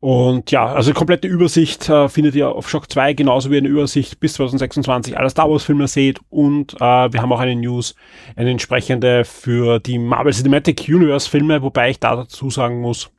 Und 0.05 0.51
ja, 0.51 0.67
also 0.67 0.93
komplette 0.93 1.29
Übersicht 1.29 1.89
äh, 1.89 2.11
findet 2.11 2.35
ihr 2.35 2.51
auf 2.51 2.69
Shock 2.69 2.93
2, 2.93 3.15
genauso 3.15 3.51
wie 3.51 3.57
eine 3.57 3.69
Übersicht 3.69 4.21
bis 4.21 4.35
2026 4.35 5.17
aller 5.17 5.31
Star 5.31 5.51
Wars 5.51 5.65
Filme 5.65 5.89
seht. 5.89 6.21
Und 6.29 6.75
äh, 6.75 6.79
wir 7.11 7.23
haben 7.23 7.33
auch 7.33 7.41
eine 7.41 7.57
News, 7.57 7.95
eine 8.37 8.51
entsprechende 8.51 9.25
für 9.25 9.81
die 9.81 9.99
Marvel 9.99 10.35
Cinematic 10.35 10.85
Universe 10.89 11.31
Filme, 11.31 11.63
wobei 11.63 11.89
ich 11.89 12.01
da 12.01 12.17
dazu 12.17 12.51
sagen 12.51 12.83
muss, 12.83 13.11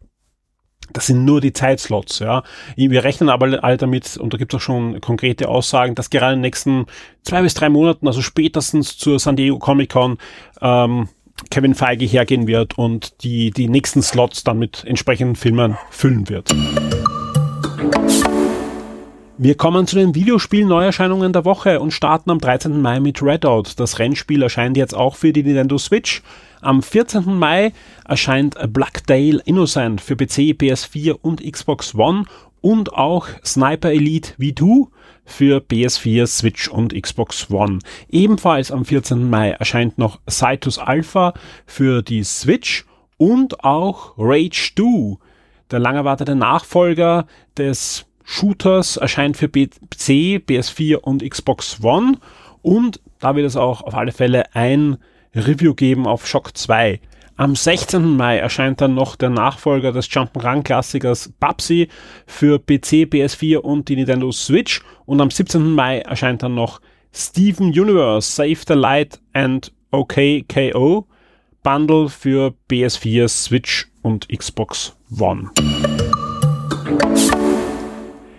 das 0.93 1.07
sind 1.07 1.25
nur 1.25 1.41
die 1.41 1.53
Zeitslots, 1.53 2.19
ja. 2.19 2.43
Wir 2.75 3.03
rechnen 3.03 3.29
aber 3.29 3.63
alle 3.63 3.77
damit, 3.77 4.17
und 4.17 4.33
da 4.33 4.37
gibt 4.37 4.53
es 4.53 4.57
auch 4.57 4.61
schon 4.61 5.01
konkrete 5.01 5.49
Aussagen, 5.49 5.95
dass 5.95 6.09
gerade 6.09 6.33
in 6.33 6.39
den 6.39 6.41
nächsten 6.41 6.85
zwei 7.23 7.41
bis 7.41 7.53
drei 7.53 7.69
Monaten, 7.69 8.07
also 8.07 8.21
spätestens 8.21 8.97
zur 8.97 9.19
San 9.19 9.35
Diego 9.35 9.59
Comic 9.59 9.91
Con, 9.91 10.17
ähm, 10.61 11.09
Kevin 11.49 11.75
Feige 11.75 12.05
hergehen 12.05 12.47
wird 12.47 12.77
und 12.77 13.23
die, 13.23 13.51
die 13.51 13.67
nächsten 13.67 14.01
Slots 14.01 14.43
dann 14.43 14.57
mit 14.57 14.83
entsprechenden 14.85 15.35
Filmen 15.35 15.77
füllen 15.89 16.29
wird. 16.29 16.49
Wir 19.37 19.55
kommen 19.55 19.85
zu 19.85 19.97
den 19.97 20.15
Videospiel-Neuerscheinungen 20.15 21.33
der 21.33 21.43
Woche 21.43 21.81
und 21.81 21.91
starten 21.91 22.31
am 22.31 22.39
13. 22.39 22.81
Mai 22.81 23.01
mit 23.01 23.21
Redout. 23.21 23.63
Das 23.75 23.99
Rennspiel 23.99 24.41
erscheint 24.41 24.77
jetzt 24.77 24.95
auch 24.95 25.17
für 25.17 25.33
die 25.33 25.43
Nintendo 25.43 25.77
Switch. 25.77 26.23
Am 26.61 26.81
14. 26.81 27.37
Mai 27.37 27.73
erscheint 28.07 28.55
Blackdale 28.71 29.41
Innocent 29.43 29.99
für 29.99 30.15
PC, 30.15 30.55
PS4 30.55 31.17
und 31.21 31.43
Xbox 31.43 31.93
One 31.95 32.23
und 32.61 32.93
auch 32.93 33.27
Sniper 33.43 33.91
Elite 33.91 34.35
V2 34.39 34.87
für 35.25 35.57
PS4, 35.57 36.27
Switch 36.27 36.69
und 36.69 36.93
Xbox 36.93 37.51
One. 37.51 37.79
Ebenfalls 38.07 38.71
am 38.71 38.85
14. 38.85 39.29
Mai 39.29 39.49
erscheint 39.49 39.97
noch 39.97 40.21
Cytus 40.29 40.79
Alpha 40.79 41.33
für 41.65 42.01
die 42.03 42.23
Switch 42.23 42.85
und 43.17 43.65
auch 43.65 44.13
Rage 44.17 44.71
2, 44.77 45.17
der 45.71 45.79
lang 45.79 45.97
erwartete 45.97 46.35
Nachfolger 46.35 47.27
des 47.57 48.05
Shooters 48.25 48.97
erscheint 48.97 49.37
für 49.37 49.47
PC, 49.47 50.41
PS4 50.45 50.95
und 50.95 51.27
Xbox 51.27 51.79
One 51.81 52.17
und 52.61 52.99
da 53.19 53.35
wird 53.35 53.45
es 53.45 53.55
auch 53.55 53.81
auf 53.81 53.95
alle 53.95 54.11
Fälle 54.11 54.53
ein 54.53 54.97
Review 55.33 55.73
geben 55.73 56.07
auf 56.07 56.27
Shock 56.27 56.57
2. 56.57 56.99
Am 57.37 57.55
16. 57.55 58.15
Mai 58.15 58.37
erscheint 58.37 58.81
dann 58.81 58.95
noch 58.95 59.15
der 59.15 59.29
Nachfolger 59.29 59.91
des 59.91 60.09
Jump'n'Run-Klassikers 60.09 61.33
Babsy 61.39 61.89
für 62.25 62.59
PC, 62.59 63.07
PS4 63.11 63.57
und 63.57 63.89
die 63.89 63.97
Nintendo 63.97 64.31
Switch 64.31 64.81
und 65.05 65.21
am 65.21 65.29
17. 65.29 65.71
Mai 65.71 65.99
erscheint 65.99 66.43
dann 66.43 66.55
noch 66.55 66.79
Steven 67.13 67.67
Universe 67.67 68.31
Save 68.31 68.59
the 68.67 68.73
Light 68.73 69.19
and 69.33 69.73
OKKO 69.91 71.07
Bundle 71.61 72.09
für 72.09 72.53
PS4, 72.69 73.27
Switch 73.27 73.87
und 74.01 74.29
Xbox 74.29 74.95
One. 75.19 75.49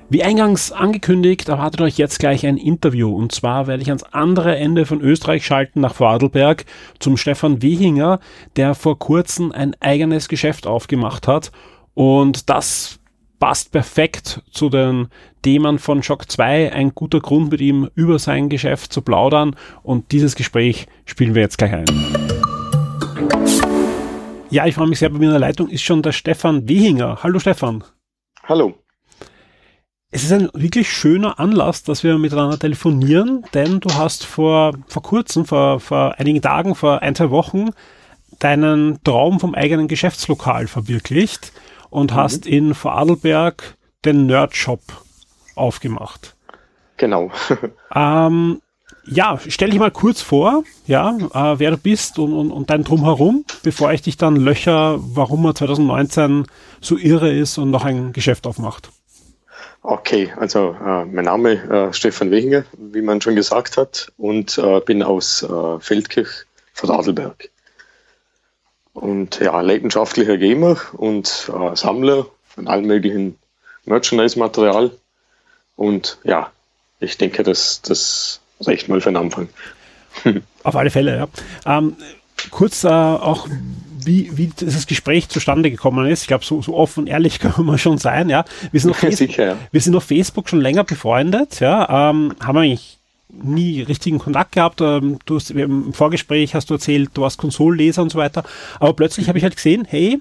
Wie 0.09 0.23
eingangs 0.23 0.71
angekündigt, 0.71 1.49
erwartet 1.49 1.81
euch 1.81 1.99
jetzt 1.99 2.21
gleich 2.21 2.47
ein 2.47 2.59
Interview. 2.59 3.13
Und 3.13 3.33
zwar 3.33 3.67
werde 3.67 3.83
ich 3.83 3.89
ans 3.89 4.05
andere 4.05 4.57
Ende 4.57 4.87
von 4.87 5.01
Österreich 5.01 5.45
schalten, 5.45 5.81
nach 5.81 5.95
Vorarlberg, 5.95 6.65
zum 7.01 7.17
Stefan 7.17 7.61
Wehinger, 7.61 8.21
der 8.55 8.77
vor 8.77 9.01
kurzem 9.01 9.51
ein 9.51 9.75
eigenes 9.81 10.29
Geschäft 10.29 10.69
aufgemacht 10.69 11.27
hat. 11.27 11.51
Und 11.95 12.49
das 12.49 13.01
passt 13.41 13.73
perfekt 13.73 14.43
zu 14.53 14.69
den 14.69 15.09
Themen 15.43 15.81
von 15.81 16.05
Shock 16.05 16.31
2. 16.31 16.73
Ein 16.73 16.95
guter 16.95 17.19
Grund, 17.19 17.51
mit 17.51 17.61
ihm 17.61 17.91
über 17.97 18.21
sein 18.21 18.49
Geschäft 18.49 18.93
zu 18.93 19.03
plaudern. 19.03 19.57
Und 19.83 20.13
dieses 20.13 20.37
Gespräch 20.37 20.87
spielen 21.05 21.35
wir 21.35 21.43
jetzt 21.43 21.59
gleich 21.59 21.73
ein. 21.73 21.87
Ja, 24.51 24.67
ich 24.67 24.77
freue 24.77 24.87
mich 24.87 25.01
sehr, 25.01 25.09
bei 25.09 25.19
mir 25.19 25.25
in 25.25 25.31
der 25.33 25.41
Leitung 25.41 25.69
ist 25.69 25.83
schon 25.83 26.03
der 26.03 26.13
Stefan 26.13 26.69
Wehinger. 26.69 27.25
Hallo 27.25 27.41
Stefan. 27.41 27.83
Hallo 28.45 28.77
es 30.11 30.25
ist 30.25 30.33
ein 30.33 30.49
wirklich 30.55 30.91
schöner 30.91 31.39
Anlass, 31.41 31.83
dass 31.83 32.05
wir 32.05 32.17
miteinander 32.19 32.59
telefonieren, 32.59 33.45
denn 33.55 33.81
du 33.81 33.93
hast 33.95 34.25
vor, 34.25 34.75
vor 34.87 35.03
kurzem, 35.03 35.45
vor, 35.45 35.81
vor 35.81 36.15
einigen 36.19 36.41
Tagen, 36.41 36.75
vor 36.75 37.03
ein, 37.03 37.15
zwei 37.15 37.31
Wochen 37.31 37.71
deinen 38.39 39.03
Traum 39.03 39.41
vom 39.41 39.55
eigenen 39.55 39.89
Geschäftslokal 39.89 40.69
verwirklicht 40.69 41.53
und 41.91 42.13
mhm. 42.13 42.17
hast 42.17 42.47
in 42.47 42.75
Vorarlberg 42.75 43.77
den 44.05 44.27
Nerdshop 44.27 44.81
aufgemacht. 45.55 46.37
Genau. 46.99 47.31
ähm, 47.95 48.61
ja, 49.07 49.39
stell 49.47 49.71
dich 49.71 49.79
mal 49.79 49.91
kurz 49.91 50.21
vor, 50.21 50.65
ja, 50.87 51.11
äh, 51.11 51.59
wer 51.59 51.73
du 51.73 51.77
bist 51.77 52.19
und, 52.19 52.33
und, 52.33 52.51
und 52.51 52.71
dein 52.71 52.85
Drumherum, 52.85 53.45
bevor 53.63 53.93
ich 53.93 54.03
dich 54.03 54.17
dann 54.17 54.37
löcher, 54.37 54.99
warum 54.99 55.45
er 55.45 55.55
2019 55.55 56.47
so 56.81 56.97
irre 56.97 57.33
ist 57.33 57.59
und 57.59 57.71
noch 57.71 57.85
ein 57.85 58.13
Geschäft 58.13 58.47
aufmacht. 58.47 58.91
Okay, 59.89 60.33
also 60.37 60.77
äh, 60.85 61.05
mein 61.05 61.27
Name 61.27 61.53
äh, 61.53 61.93
Stefan 61.93 62.33
Wehinger, 62.33 62.65
wie 62.77 63.03
man 63.03 63.21
schon 63.21 63.37
gesagt 63.37 63.77
hat, 63.77 64.11
und 64.17 64.59
äh, 64.59 64.81
bin 64.81 65.01
aus 65.01 65.45
äh, 65.45 65.79
Feldkirch 65.79 66.45
von 66.73 66.91
Adelberg. 66.91 67.51
Und 68.95 69.39
ja, 69.39 69.61
leidenschaftlicher 69.61 70.39
Gamer 70.39 70.77
und 70.95 71.53
äh, 71.55 71.77
Sammler 71.77 72.27
von 72.49 72.67
allem 72.67 72.87
möglichen 72.87 73.39
Merchandise-Material. 73.85 74.91
Und 75.77 76.19
ja, 76.25 76.51
ich 76.99 77.17
denke, 77.17 77.45
das, 77.45 77.81
das 77.83 78.41
reicht 78.63 78.89
mal 78.89 79.01
für 79.01 79.11
den 79.11 79.19
Anfang. 79.19 79.49
Auf 80.65 80.75
alle 80.75 80.91
Fälle, 80.91 81.17
ja. 81.17 81.29
Ähm, 81.65 81.95
kurz 82.51 82.83
äh, 82.83 82.89
auch 82.89 83.47
wie, 84.07 84.31
wie 84.37 84.47
dieses 84.47 84.87
Gespräch 84.87 85.29
zustande 85.29 85.71
gekommen 85.71 86.07
ist. 86.07 86.23
Ich 86.23 86.29
glaube, 86.29 86.45
so, 86.45 86.63
so 86.63 86.75
offen 86.75 87.01
und 87.01 87.07
ehrlich 87.09 87.39
kann 87.41 87.65
man 87.65 87.79
schon 87.79 87.99
sein, 87.99 88.29
ja. 88.29 88.45
Wir 88.73 88.81
sind 88.81 88.91
auf, 88.91 88.99
Facebook, 88.99 89.29
Sicher, 89.29 89.47
ja. 89.47 89.57
wir 89.71 89.81
sind 89.81 89.95
auf 89.95 90.05
Facebook 90.05 90.49
schon 90.49 90.61
länger 90.61 90.85
befreundet, 90.85 91.61
ja. 91.61 92.11
Ähm, 92.11 92.35
haben 92.41 92.59
eigentlich 92.59 92.99
nie 93.29 93.83
richtigen 93.83 94.19
Kontakt 94.19 94.53
gehabt. 94.53 94.81
Ähm, 94.81 95.19
du 95.27 95.37
hast, 95.37 95.51
im 95.51 95.93
Vorgespräch 95.93 96.55
hast 96.55 96.71
du 96.71 96.75
erzählt, 96.75 97.11
du 97.15 97.23
warst 97.23 97.39
Konsolleser 97.39 98.03
und 98.03 98.11
so 98.11 98.19
weiter. 98.19 98.45
Aber 98.81 98.95
plötzlich 98.95 99.29
habe 99.29 99.39
ich 99.39 99.45
halt 99.45 99.57
gesehen, 99.57 99.87
hey, 99.89 100.21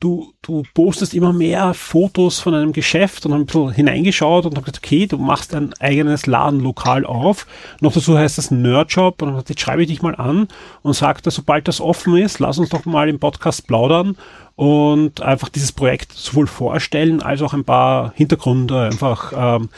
du, 0.00 0.32
du 0.42 0.62
postest 0.74 1.14
immer 1.14 1.32
mehr 1.32 1.74
Fotos 1.74 2.38
von 2.38 2.54
einem 2.54 2.72
Geschäft 2.72 3.24
und 3.24 3.32
habe 3.32 3.42
ein 3.42 3.46
bisschen 3.46 3.72
hineingeschaut 3.72 4.44
und 4.44 4.56
habe 4.56 4.64
gesagt, 4.64 4.84
okay, 4.84 5.06
du 5.06 5.18
machst 5.18 5.54
ein 5.54 5.72
eigenes 5.80 6.26
Ladenlokal 6.26 7.04
auf. 7.04 7.46
Noch 7.80 7.92
dazu 7.92 8.18
heißt 8.18 8.38
das 8.38 8.50
Nerdshop 8.50 9.22
und 9.22 9.28
dann 9.28 9.34
gesagt, 9.34 9.50
jetzt 9.50 9.60
schreibe 9.60 9.82
ich 9.82 9.88
dich 9.88 10.02
mal 10.02 10.14
an 10.14 10.48
und 10.82 10.94
sagte, 10.94 11.30
sobald 11.30 11.68
das 11.68 11.80
offen 11.80 12.16
ist, 12.16 12.38
lass 12.38 12.58
uns 12.58 12.68
doch 12.68 12.84
mal 12.84 13.08
im 13.08 13.18
Podcast 13.18 13.66
plaudern 13.66 14.16
und 14.54 15.20
einfach 15.20 15.48
dieses 15.48 15.72
Projekt 15.72 16.12
sowohl 16.12 16.46
vorstellen 16.46 17.22
als 17.22 17.42
auch 17.42 17.52
ein 17.52 17.64
paar 17.64 18.12
Hintergründe 18.14 18.82
einfach 18.82 19.32
ähm, 19.36 19.68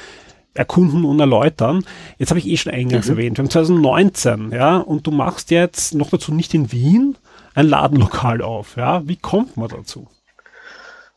erkunden 0.54 1.04
und 1.04 1.20
erläutern. 1.20 1.84
Jetzt 2.18 2.30
habe 2.30 2.40
ich 2.40 2.46
eh 2.46 2.56
schon 2.56 2.72
eingangs 2.72 3.06
mhm. 3.06 3.12
erwähnt, 3.12 3.38
wir 3.38 3.42
haben 3.42 3.50
2019, 3.50 4.50
ja, 4.52 4.78
und 4.78 5.06
du 5.06 5.10
machst 5.10 5.50
jetzt 5.50 5.94
noch 5.94 6.10
dazu 6.10 6.34
nicht 6.34 6.54
in 6.54 6.72
Wien, 6.72 7.16
ein 7.58 7.68
Ladenlokal 7.68 8.40
auf. 8.40 8.76
Ja? 8.76 9.02
Wie 9.06 9.16
kommt 9.16 9.56
man 9.56 9.68
dazu? 9.68 10.06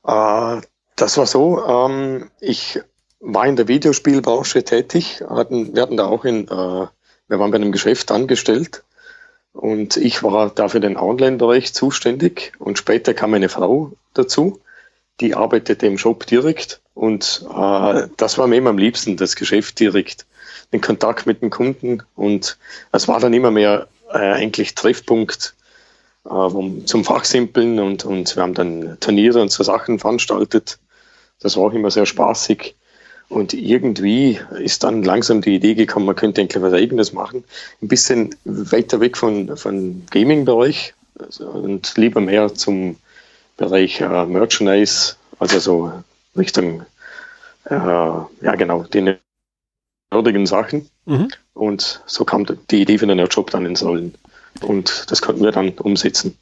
Äh, 0.06 0.62
das 0.96 1.18
war 1.18 1.28
so, 1.28 1.64
ähm, 1.66 2.32
ich 2.40 2.80
war 3.20 3.46
in 3.46 3.56
der 3.56 3.68
Videospielbranche 3.68 4.64
tätig, 4.64 5.24
hatten, 5.30 5.76
wir 5.76 5.84
hatten 5.84 5.98
da 5.98 6.08
auch 6.08 6.26
in, 6.26 6.48
äh, 6.48 6.50
wir 6.50 7.40
waren 7.40 7.52
bei 7.52 7.58
einem 7.58 7.72
Geschäft 7.72 8.12
angestellt 8.12 8.84
und 9.54 9.98
ich 9.98 10.24
war 10.24 10.50
da 10.50 10.68
für 10.68 10.80
den 10.80 10.98
Online-Bereich 10.98 11.74
zuständig 11.74 12.54
und 12.58 12.80
später 12.80 13.14
kam 13.14 13.36
eine 13.36 13.50
Frau 13.50 13.92
dazu, 14.16 14.60
die 15.20 15.36
arbeitete 15.36 15.86
im 15.86 16.00
Shop 16.00 16.26
direkt 16.26 16.82
und 16.96 17.46
äh, 17.56 18.08
das 18.18 18.40
war 18.40 18.48
mir 18.48 18.58
immer 18.58 18.72
am 18.72 18.80
liebsten, 18.80 19.16
das 19.16 19.36
Geschäft 19.36 19.80
direkt, 19.80 20.26
den 20.74 20.82
Kontakt 20.82 21.28
mit 21.28 21.44
dem 21.44 21.52
Kunden 21.52 22.02
und 22.16 22.58
es 22.92 23.08
war 23.08 23.20
dann 23.20 23.34
immer 23.34 23.52
mehr 23.52 23.88
äh, 24.12 24.18
eigentlich 24.18 24.74
Treffpunkt 24.74 25.54
äh, 26.30 26.86
zum 26.86 27.04
Fachsimpeln 27.04 27.80
und, 27.80 28.06
und 28.06 28.36
wir 28.36 28.44
haben 28.44 28.54
dann 28.54 28.98
Turniere 29.00 29.42
und 29.42 29.52
so 29.52 29.64
Sachen 29.64 30.00
veranstaltet. 30.00 30.80
Das 31.40 31.58
war 31.58 31.64
auch 31.64 31.74
immer 31.74 31.92
sehr 31.92 32.06
spaßig. 32.06 32.76
Und 33.30 33.54
irgendwie 33.54 34.40
ist 34.60 34.84
dann 34.84 35.04
langsam 35.04 35.42
die 35.42 35.56
Idee 35.56 35.74
gekommen, 35.74 36.06
man 36.06 36.18
könnte 36.18 36.42
eigentlich 36.42 36.62
was 36.62 36.74
Eigenes 36.74 37.14
machen. 37.14 37.46
Ein 37.82 37.88
bisschen 37.88 38.36
weiter 38.44 39.00
weg 39.00 39.16
von, 39.16 39.56
von 39.56 40.06
Gaming-Bereich 40.12 40.94
also, 41.18 41.48
und 41.48 41.94
lieber 41.96 42.20
mehr 42.20 42.54
zum 42.54 42.98
Bereich 43.56 44.02
äh, 44.02 44.26
Merchandise, 44.26 45.16
also 45.40 45.60
so 45.60 45.94
Richtung, 46.36 46.86
äh, 47.66 47.76
ja 47.76 48.56
genau, 48.58 48.84
die 48.84 49.16
nerdigen 50.12 50.46
Sachen. 50.46 50.90
Mhm. 51.06 51.30
Und 51.54 52.02
so 52.06 52.26
kam 52.26 52.46
die 52.70 52.82
Idee 52.82 52.98
für 52.98 53.08
den 53.08 53.18
Nerdshop 53.18 53.50
dann 53.52 53.66
ins 53.66 53.84
Rollen. 53.84 54.14
Und 54.60 55.06
das 55.10 55.22
konnten 55.22 55.44
wir 55.44 55.52
dann 55.52 55.70
umsetzen. 55.70 56.38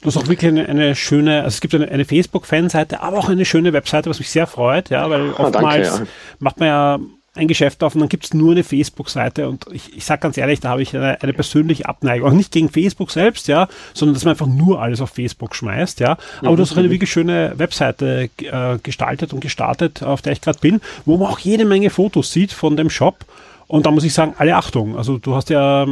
Du 0.00 0.08
hast 0.08 0.16
auch 0.16 0.26
wirklich 0.26 0.48
eine, 0.48 0.68
eine 0.68 0.96
schöne, 0.96 1.44
also 1.44 1.54
es 1.54 1.60
gibt 1.60 1.74
eine, 1.74 1.88
eine 1.88 2.04
Facebook-Fanseite, 2.04 3.00
aber 3.00 3.18
auch 3.18 3.28
eine 3.28 3.44
schöne 3.44 3.72
Webseite, 3.72 4.10
was 4.10 4.18
mich 4.18 4.30
sehr 4.30 4.48
freut, 4.48 4.90
ja, 4.90 5.08
weil 5.08 5.30
oftmals 5.30 5.54
ah, 5.54 5.90
danke, 5.90 6.04
ja. 6.04 6.10
macht 6.40 6.58
man 6.58 6.68
ja 6.68 6.98
ein 7.34 7.48
Geschäft 7.48 7.82
auf 7.82 7.94
und 7.94 8.00
dann 8.00 8.08
gibt 8.10 8.24
es 8.24 8.34
nur 8.34 8.52
eine 8.52 8.62
Facebook-Seite 8.62 9.48
und 9.48 9.64
ich, 9.72 9.96
ich 9.96 10.04
sage 10.04 10.20
ganz 10.20 10.36
ehrlich, 10.36 10.60
da 10.60 10.70
habe 10.70 10.82
ich 10.82 10.94
eine, 10.94 11.22
eine 11.22 11.32
persönliche 11.32 11.88
Abneigung. 11.88 12.28
Auch 12.28 12.34
nicht 12.34 12.52
gegen 12.52 12.68
Facebook 12.68 13.10
selbst, 13.10 13.48
ja, 13.48 13.68
sondern 13.94 14.14
dass 14.14 14.24
man 14.24 14.32
einfach 14.32 14.48
nur 14.48 14.82
alles 14.82 15.00
auf 15.00 15.10
Facebook 15.10 15.54
schmeißt, 15.54 16.00
ja. 16.00 16.18
Aber 16.40 16.52
mhm. 16.52 16.56
du 16.56 16.62
hast 16.62 16.72
auch 16.72 16.78
eine 16.78 16.90
wirklich 16.90 17.10
schöne 17.10 17.54
Webseite 17.56 18.28
äh, 18.38 18.78
gestaltet 18.82 19.32
und 19.32 19.40
gestartet, 19.40 20.02
auf 20.02 20.20
der 20.20 20.32
ich 20.32 20.40
gerade 20.40 20.58
bin, 20.58 20.80
wo 21.06 21.16
man 21.16 21.28
auch 21.28 21.38
jede 21.38 21.64
Menge 21.64 21.88
Fotos 21.88 22.32
sieht 22.32 22.52
von 22.52 22.76
dem 22.76 22.90
Shop. 22.90 23.24
Und 23.66 23.86
da 23.86 23.90
muss 23.90 24.04
ich 24.04 24.12
sagen, 24.12 24.34
alle 24.36 24.56
Achtung. 24.56 24.98
Also 24.98 25.16
du 25.16 25.34
hast 25.34 25.48
ja 25.48 25.86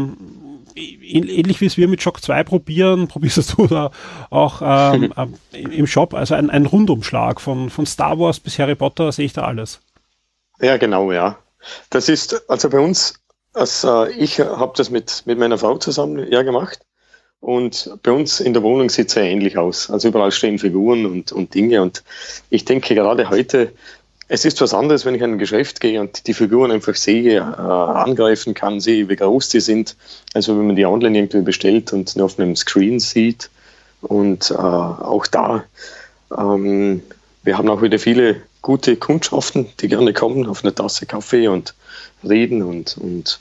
ähnlich 0.77 1.61
wie 1.61 1.67
es 1.67 1.77
wir 1.77 1.89
mit 1.89 2.03
Shock 2.03 2.23
2 2.23 2.45
probieren, 2.45 3.09
probierst 3.09 3.55
du 3.57 3.67
da 3.67 3.91
auch 4.31 4.63
ähm, 4.63 5.13
im 5.53 5.87
Shop, 5.87 6.15
also 6.15 6.35
ein, 6.35 6.51
ein 6.51 6.67
Rundumschlag 6.67 7.41
von, 7.41 7.71
von 7.71 7.87
Star 7.87 8.19
Wars 8.19 8.41
bis 8.41 8.59
Harry 8.59 8.75
Potter, 8.75 9.13
sehe 9.13 9.27
ich 9.27 9.33
da 9.33 9.43
alles. 9.43 9.81
Ja, 10.61 10.77
genau, 10.77 11.13
ja. 11.13 11.39
Das 11.91 12.09
ist, 12.09 12.49
also 12.49 12.71
bei 12.71 12.79
uns, 12.79 13.15
also 13.53 14.07
ich 14.07 14.41
habe 14.41 14.73
das 14.77 14.91
mit, 14.91 15.23
mit 15.27 15.39
meiner 15.39 15.59
Frau 15.59 15.79
zusammen 15.79 16.31
ja 16.31 16.43
gemacht. 16.43 16.81
Und 17.41 17.91
bei 18.03 18.13
uns 18.13 18.39
in 18.41 18.53
der 18.53 18.63
Wohnung 18.63 18.91
sieht 18.91 19.09
es 19.09 19.15
sehr 19.15 19.25
ähnlich 19.25 19.57
aus. 19.57 19.91
Also 19.91 20.09
überall 20.09 20.31
stehen 20.31 20.59
Figuren 20.59 21.07
und, 21.07 21.33
und 21.33 21.55
Dinge. 21.55 21.81
Und 21.81 22.05
ich 22.51 22.67
denke 22.67 22.95
gerade 22.95 23.31
heute, 23.31 23.73
es 24.33 24.45
ist 24.45 24.61
was 24.61 24.75
anderes, 24.75 25.05
wenn 25.05 25.17
ich 25.17 25.23
in 25.23 25.33
ein 25.33 25.39
Geschäft 25.39 25.81
gehe 25.81 26.01
und 26.01 26.29
die 26.29 26.35
Figuren 26.35 26.71
einfach 26.71 26.95
sehe, 26.95 27.39
äh, 27.39 27.41
angreifen 27.41 28.55
kann, 28.55 28.79
sehe, 28.79 29.09
wie 29.09 29.17
groß 29.17 29.49
die 29.49 29.59
sind. 29.59 29.97
Also 30.35 30.57
wenn 30.57 30.69
man 30.69 30.77
die 30.77 30.87
online 30.87 31.19
irgendwie 31.19 31.43
bestellt 31.43 31.93
und 31.93 32.15
nur 32.15 32.27
auf 32.27 32.39
einem 32.39 32.55
Screen 32.55 33.01
sieht. 33.01 33.51
Und 34.03 34.53
äh, 34.53 34.55
auch 34.55 35.27
da, 35.27 35.65
ähm, 36.39 37.03
wir 37.43 37.59
haben 37.59 37.69
auch 37.69 37.83
wieder 37.83 37.99
viele 37.99 38.37
gute 38.63 38.95
Kundschaften, 38.95 39.67
die 39.81 39.89
gerne 39.89 40.13
kommen 40.13 40.47
auf 40.47 40.63
eine 40.63 40.73
Tasse 40.73 41.07
Kaffee 41.07 41.49
und 41.49 41.75
reden 42.23 42.63
und, 42.63 42.99
und 42.99 43.41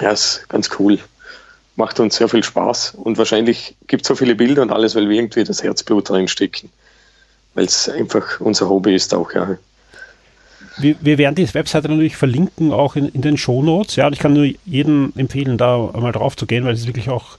ja, 0.00 0.12
ist 0.12 0.48
ganz 0.48 0.70
cool 0.78 1.00
macht 1.74 2.00
uns 2.00 2.16
sehr 2.16 2.28
viel 2.28 2.42
Spaß 2.42 2.94
und 2.96 3.18
wahrscheinlich 3.18 3.76
gibt 3.86 4.02
es 4.02 4.08
so 4.08 4.16
viele 4.16 4.34
Bilder 4.34 4.62
und 4.62 4.72
alles, 4.72 4.96
weil 4.96 5.08
wir 5.08 5.16
irgendwie 5.16 5.44
das 5.44 5.62
Herzblut 5.62 6.10
reinstecken, 6.10 6.70
weil 7.54 7.66
es 7.66 7.88
einfach 7.88 8.40
unser 8.40 8.68
Hobby 8.68 8.96
ist 8.96 9.14
auch, 9.14 9.32
ja. 9.32 9.58
Wir, 10.80 10.96
wir 11.00 11.18
werden 11.18 11.34
die 11.34 11.52
Webseite 11.54 11.88
natürlich 11.88 12.16
verlinken, 12.16 12.72
auch 12.72 12.96
in, 12.96 13.08
in 13.08 13.22
den 13.22 13.36
Shownotes, 13.36 13.96
ja, 13.96 14.06
und 14.06 14.12
ich 14.12 14.18
kann 14.18 14.32
nur 14.32 14.48
jedem 14.64 15.12
empfehlen, 15.16 15.58
da 15.58 15.90
einmal 15.92 16.12
drauf 16.12 16.36
zu 16.36 16.46
gehen, 16.46 16.64
weil 16.64 16.74
es 16.74 16.80
ist 16.80 16.86
wirklich 16.86 17.08
auch 17.08 17.38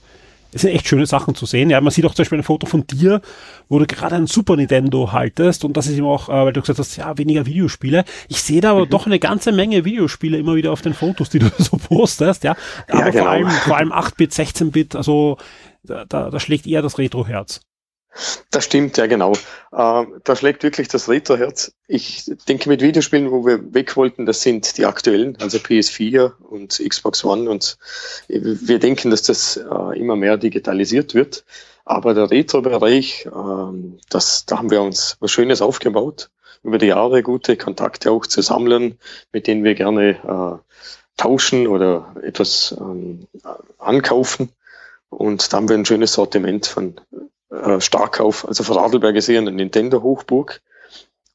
es 0.52 0.62
sind 0.62 0.70
echt 0.70 0.88
schöne 0.88 1.06
Sachen 1.06 1.34
zu 1.34 1.46
sehen. 1.46 1.70
Ja, 1.70 1.80
man 1.80 1.90
sieht 1.90 2.04
auch 2.04 2.14
zum 2.14 2.24
Beispiel 2.24 2.38
ein 2.38 2.44
Foto 2.44 2.66
von 2.66 2.86
dir, 2.86 3.20
wo 3.68 3.78
du 3.78 3.86
gerade 3.86 4.16
ein 4.16 4.26
Super 4.26 4.56
Nintendo 4.56 5.12
haltest 5.12 5.64
und 5.64 5.76
das 5.76 5.86
ist 5.86 5.98
immer 5.98 6.08
auch, 6.08 6.28
äh, 6.28 6.32
weil 6.32 6.52
du 6.52 6.60
gesagt 6.60 6.78
hast, 6.78 6.96
ja, 6.96 7.16
weniger 7.18 7.46
Videospiele. 7.46 8.04
Ich 8.28 8.42
sehe 8.42 8.60
da 8.60 8.72
aber 8.72 8.86
mhm. 8.86 8.90
doch 8.90 9.06
eine 9.06 9.18
ganze 9.18 9.52
Menge 9.52 9.84
Videospiele 9.84 10.38
immer 10.38 10.56
wieder 10.56 10.72
auf 10.72 10.82
den 10.82 10.94
Fotos, 10.94 11.30
die 11.30 11.38
du 11.38 11.50
so 11.58 11.76
postest, 11.76 12.44
ja. 12.44 12.56
Aber 12.88 12.98
ja, 12.98 13.10
genau. 13.10 13.22
vor 13.24 13.30
allem, 13.30 13.48
vor 13.48 13.76
allem 13.76 13.92
8-Bit, 13.92 14.32
16-Bit, 14.32 14.96
also 14.96 15.38
da, 15.82 16.04
da, 16.04 16.30
da 16.30 16.40
schlägt 16.40 16.66
eher 16.66 16.82
das 16.82 16.98
Retro-Herz. 16.98 17.60
Das 18.50 18.64
stimmt, 18.64 18.96
ja 18.96 19.06
genau. 19.06 19.32
Äh, 19.72 20.04
da 20.24 20.36
schlägt 20.36 20.62
wirklich 20.62 20.88
das 20.88 21.08
Retro-Herz. 21.08 21.72
Ich 21.86 22.30
denke 22.48 22.68
mit 22.68 22.82
Videospielen, 22.82 23.30
wo 23.30 23.46
wir 23.46 23.72
weg 23.72 23.96
wollten, 23.96 24.26
das 24.26 24.42
sind 24.42 24.76
die 24.78 24.86
aktuellen, 24.86 25.36
also 25.40 25.58
PS4 25.58 26.32
und 26.38 26.80
Xbox 26.86 27.24
One. 27.24 27.48
Und 27.48 27.78
wir 28.28 28.78
denken, 28.78 29.10
dass 29.10 29.22
das 29.22 29.56
äh, 29.56 29.98
immer 29.98 30.16
mehr 30.16 30.36
digitalisiert 30.36 31.14
wird. 31.14 31.44
Aber 31.84 32.14
der 32.14 32.30
Retro-Bereich, 32.30 33.26
äh, 33.26 33.30
da 33.30 34.20
haben 34.50 34.70
wir 34.70 34.82
uns 34.82 35.16
was 35.20 35.30
Schönes 35.30 35.62
aufgebaut. 35.62 36.30
Über 36.62 36.78
die 36.78 36.86
Jahre 36.86 37.22
gute 37.22 37.56
Kontakte 37.56 38.10
auch 38.10 38.26
zu 38.26 38.42
Sammlern, 38.42 38.98
mit 39.32 39.46
denen 39.46 39.64
wir 39.64 39.74
gerne 39.74 40.10
äh, 40.10 40.74
tauschen 41.16 41.66
oder 41.66 42.14
etwas 42.22 42.74
ähm, 42.78 43.26
ankaufen. 43.78 44.50
Und 45.08 45.52
da 45.52 45.56
haben 45.56 45.68
wir 45.68 45.76
ein 45.76 45.86
schönes 45.86 46.12
Sortiment 46.12 46.66
von 46.66 47.00
äh, 47.50 47.80
stark 47.80 48.20
auf, 48.20 48.46
also 48.46 48.62
Vorarlberg 48.64 49.16
ist 49.16 49.28
eher 49.28 49.40
eine 49.40 49.52
Nintendo-Hochburg. 49.52 50.60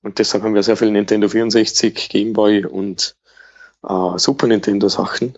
Und 0.01 0.19
deshalb 0.19 0.43
haben 0.43 0.53
wir 0.53 0.63
sehr 0.63 0.77
viel 0.77 0.91
Nintendo 0.91 1.27
64, 1.27 2.09
Game 2.09 2.33
Boy 2.33 2.65
und 2.65 3.15
äh, 3.87 4.17
Super 4.17 4.47
Nintendo 4.47 4.87
Sachen. 4.87 5.37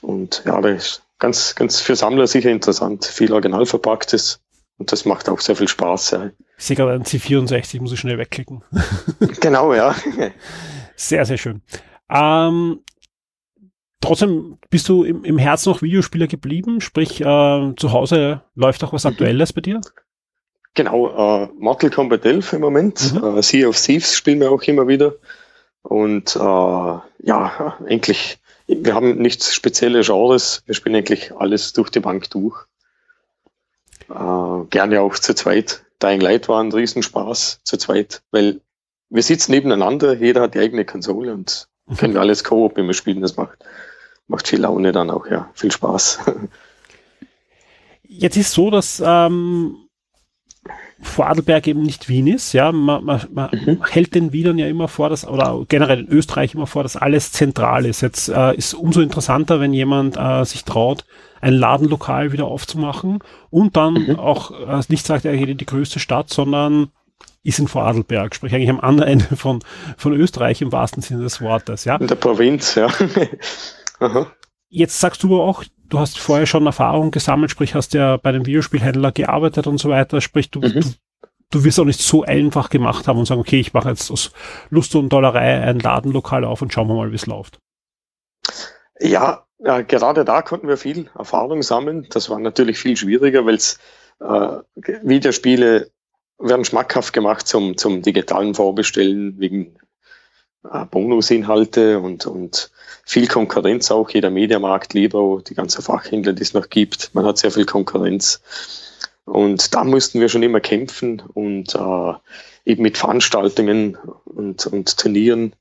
Und 0.00 0.42
ja, 0.44 0.60
das 0.60 0.82
ist 0.82 1.02
ganz, 1.18 1.54
ganz 1.54 1.80
für 1.80 1.96
Sammler 1.96 2.26
sicher 2.26 2.50
interessant. 2.50 3.04
Viel 3.04 3.32
original 3.32 3.66
verpacktes. 3.66 4.40
Und 4.78 4.90
das 4.90 5.04
macht 5.04 5.28
auch 5.28 5.40
sehr 5.40 5.56
viel 5.56 5.68
Spaß. 5.68 6.10
Ja. 6.12 6.30
Ich 6.58 6.64
sehe 6.64 6.76
gerade 6.76 6.94
ein 6.94 7.04
C64, 7.04 7.80
muss 7.80 7.92
ich 7.92 8.00
schnell 8.00 8.18
wegklicken. 8.18 8.62
genau, 9.40 9.74
ja. 9.74 9.94
Sehr, 10.96 11.24
sehr 11.24 11.38
schön. 11.38 11.62
Ähm, 12.08 12.80
trotzdem 14.02 14.58
bist 14.70 14.88
du 14.88 15.04
im, 15.04 15.24
im 15.24 15.38
Herzen 15.38 15.70
noch 15.70 15.82
Videospieler 15.82 16.26
geblieben, 16.26 16.80
sprich 16.80 17.20
äh, 17.20 17.72
zu 17.76 17.92
Hause 17.92 18.42
läuft 18.54 18.84
auch 18.84 18.92
was. 18.92 19.06
Aktuelles 19.06 19.52
bei 19.52 19.60
dir? 19.62 19.80
Genau, 20.74 21.44
äh, 21.44 21.48
Mortal 21.58 21.90
Kombat 21.90 22.24
11 22.24 22.54
im 22.54 22.60
Moment, 22.60 23.14
mhm. 23.14 23.38
äh, 23.38 23.42
Sea 23.42 23.68
of 23.68 23.80
Thieves 23.80 24.14
spielen 24.14 24.40
wir 24.40 24.50
auch 24.50 24.62
immer 24.62 24.88
wieder 24.88 25.14
und 25.82 26.36
äh, 26.36 26.38
ja, 26.38 27.76
eigentlich, 27.86 28.38
wir 28.66 28.94
haben 28.94 29.18
nichts 29.18 29.54
spezielle 29.54 30.02
Genres, 30.02 30.62
wir 30.66 30.74
spielen 30.74 30.96
eigentlich 30.96 31.32
alles 31.32 31.72
durch 31.72 31.90
die 31.90 32.00
Bank 32.00 32.30
durch. 32.30 32.56
Äh, 34.08 34.64
gerne 34.70 35.00
auch 35.00 35.14
zu 35.14 35.34
zweit. 35.34 35.84
Dying 36.02 36.20
Light 36.20 36.48
war 36.48 36.62
ein 36.62 36.72
Riesenspaß 36.72 37.60
zu 37.64 37.76
zweit, 37.76 38.22
weil 38.30 38.60
wir 39.10 39.22
sitzen 39.22 39.52
nebeneinander, 39.52 40.14
jeder 40.14 40.42
hat 40.42 40.54
die 40.54 40.60
eigene 40.60 40.84
Konsole 40.84 41.34
und 41.34 41.68
mhm. 41.86 41.96
können 41.96 42.14
wir 42.14 42.20
alles 42.20 42.44
Koop 42.44 42.78
immer 42.78 42.94
spielen, 42.94 43.20
das 43.20 43.36
macht 43.36 43.58
macht 44.26 44.48
viel 44.48 44.60
Laune 44.60 44.92
dann 44.92 45.10
auch, 45.10 45.26
ja. 45.26 45.50
Viel 45.54 45.72
Spaß. 45.72 46.20
Jetzt 48.02 48.36
ist 48.36 48.52
so, 48.52 48.70
dass 48.70 49.02
ähm, 49.04 49.76
Vorarlberg 51.00 51.66
eben 51.66 51.82
nicht 51.82 52.08
Wien 52.08 52.26
ist, 52.26 52.52
ja. 52.52 52.70
Man, 52.72 53.04
man, 53.04 53.26
man 53.32 53.50
mhm. 53.50 53.84
hält 53.84 54.14
den 54.14 54.32
Wienern 54.32 54.58
ja 54.58 54.68
immer 54.68 54.88
vor, 54.88 55.08
dass, 55.08 55.26
oder 55.26 55.64
generell 55.68 56.00
in 56.00 56.08
Österreich 56.08 56.54
immer 56.54 56.66
vor, 56.66 56.82
dass 56.82 56.96
alles 56.96 57.32
zentral 57.32 57.86
ist. 57.86 58.02
Jetzt 58.02 58.28
äh, 58.28 58.54
ist 58.54 58.74
umso 58.74 59.00
interessanter, 59.00 59.60
wenn 59.60 59.72
jemand 59.72 60.16
äh, 60.16 60.44
sich 60.44 60.64
traut, 60.64 61.04
ein 61.40 61.54
Ladenlokal 61.54 62.32
wieder 62.32 62.44
aufzumachen 62.44 63.18
und 63.50 63.76
dann 63.76 63.94
mhm. 63.94 64.18
auch 64.18 64.52
äh, 64.52 64.82
nicht 64.88 65.06
sagt, 65.06 65.24
er 65.24 65.32
in 65.32 65.58
die 65.58 65.66
größte 65.66 65.98
Stadt, 65.98 66.30
sondern 66.30 66.90
ist 67.42 67.58
in 67.58 67.66
Vorarlberg, 67.66 68.34
sprich 68.34 68.54
eigentlich 68.54 68.70
am 68.70 68.80
anderen 68.80 69.10
Ende 69.10 69.36
von, 69.36 69.60
von 69.96 70.12
Österreich 70.12 70.62
im 70.62 70.70
wahrsten 70.70 71.02
Sinne 71.02 71.22
des 71.22 71.40
Wortes, 71.40 71.84
ja. 71.84 71.96
In 71.96 72.06
der 72.06 72.14
Provinz, 72.14 72.76
ja. 72.76 72.88
Aha. 74.02 74.32
Jetzt 74.68 75.00
sagst 75.00 75.22
du 75.22 75.40
auch, 75.40 75.64
du 75.88 75.98
hast 75.98 76.18
vorher 76.18 76.46
schon 76.46 76.66
Erfahrung 76.66 77.10
gesammelt, 77.10 77.50
sprich 77.50 77.74
hast 77.74 77.94
ja 77.94 78.16
bei 78.16 78.32
dem 78.32 78.46
Videospielhändler 78.46 79.12
gearbeitet 79.12 79.66
und 79.66 79.78
so 79.78 79.90
weiter, 79.90 80.20
sprich 80.20 80.50
du, 80.50 80.60
mhm. 80.60 80.72
du, 80.72 80.82
du 81.50 81.64
wirst 81.64 81.78
auch 81.78 81.84
nicht 81.84 82.00
so 82.00 82.24
einfach 82.24 82.70
gemacht 82.70 83.06
haben 83.06 83.18
und 83.18 83.26
sagen, 83.26 83.40
okay, 83.40 83.60
ich 83.60 83.74
mache 83.74 83.90
jetzt 83.90 84.10
aus 84.10 84.32
Lust 84.70 84.94
und 84.96 85.10
Dollerei 85.10 85.62
ein 85.62 85.78
Ladenlokal 85.78 86.44
auf 86.44 86.62
und 86.62 86.72
schauen 86.72 86.88
wir 86.88 86.94
mal, 86.94 87.10
wie 87.10 87.16
es 87.16 87.26
läuft. 87.26 87.58
Ja, 88.98 89.44
ja, 89.58 89.82
gerade 89.82 90.24
da 90.24 90.42
konnten 90.42 90.68
wir 90.68 90.76
viel 90.76 91.08
Erfahrung 91.16 91.62
sammeln. 91.62 92.06
Das 92.10 92.30
war 92.30 92.38
natürlich 92.38 92.78
viel 92.78 92.96
schwieriger, 92.96 93.46
weil 93.46 93.54
es 93.54 93.78
äh, 94.20 94.58
Videospiele 95.02 95.90
werden 96.38 96.64
schmackhaft 96.64 97.12
gemacht 97.12 97.46
zum, 97.46 97.76
zum 97.76 98.02
digitalen 98.02 98.54
Vorbestellen 98.54 99.38
wegen 99.38 99.76
äh, 99.76 99.81
Bonusinhalte 100.62 101.98
und, 101.98 102.26
und 102.26 102.70
viel 103.04 103.26
Konkurrenz 103.26 103.90
auch, 103.90 104.10
jeder 104.10 104.30
Mediamarkt, 104.30 104.94
Libro, 104.94 105.40
die 105.40 105.54
ganzen 105.54 105.82
Fachhändler, 105.82 106.32
die 106.32 106.42
es 106.42 106.54
noch 106.54 106.68
gibt. 106.70 107.14
Man 107.14 107.24
hat 107.24 107.38
sehr 107.38 107.50
viel 107.50 107.66
Konkurrenz. 107.66 108.40
Und 109.24 109.74
da 109.74 109.84
mussten 109.84 110.20
wir 110.20 110.28
schon 110.28 110.42
immer 110.42 110.60
kämpfen 110.60 111.20
und 111.20 111.74
äh, 111.74 112.12
eben 112.64 112.82
mit 112.82 112.98
Veranstaltungen 112.98 113.96
und, 114.24 114.66
und 114.66 114.96
Turnieren 114.96 115.54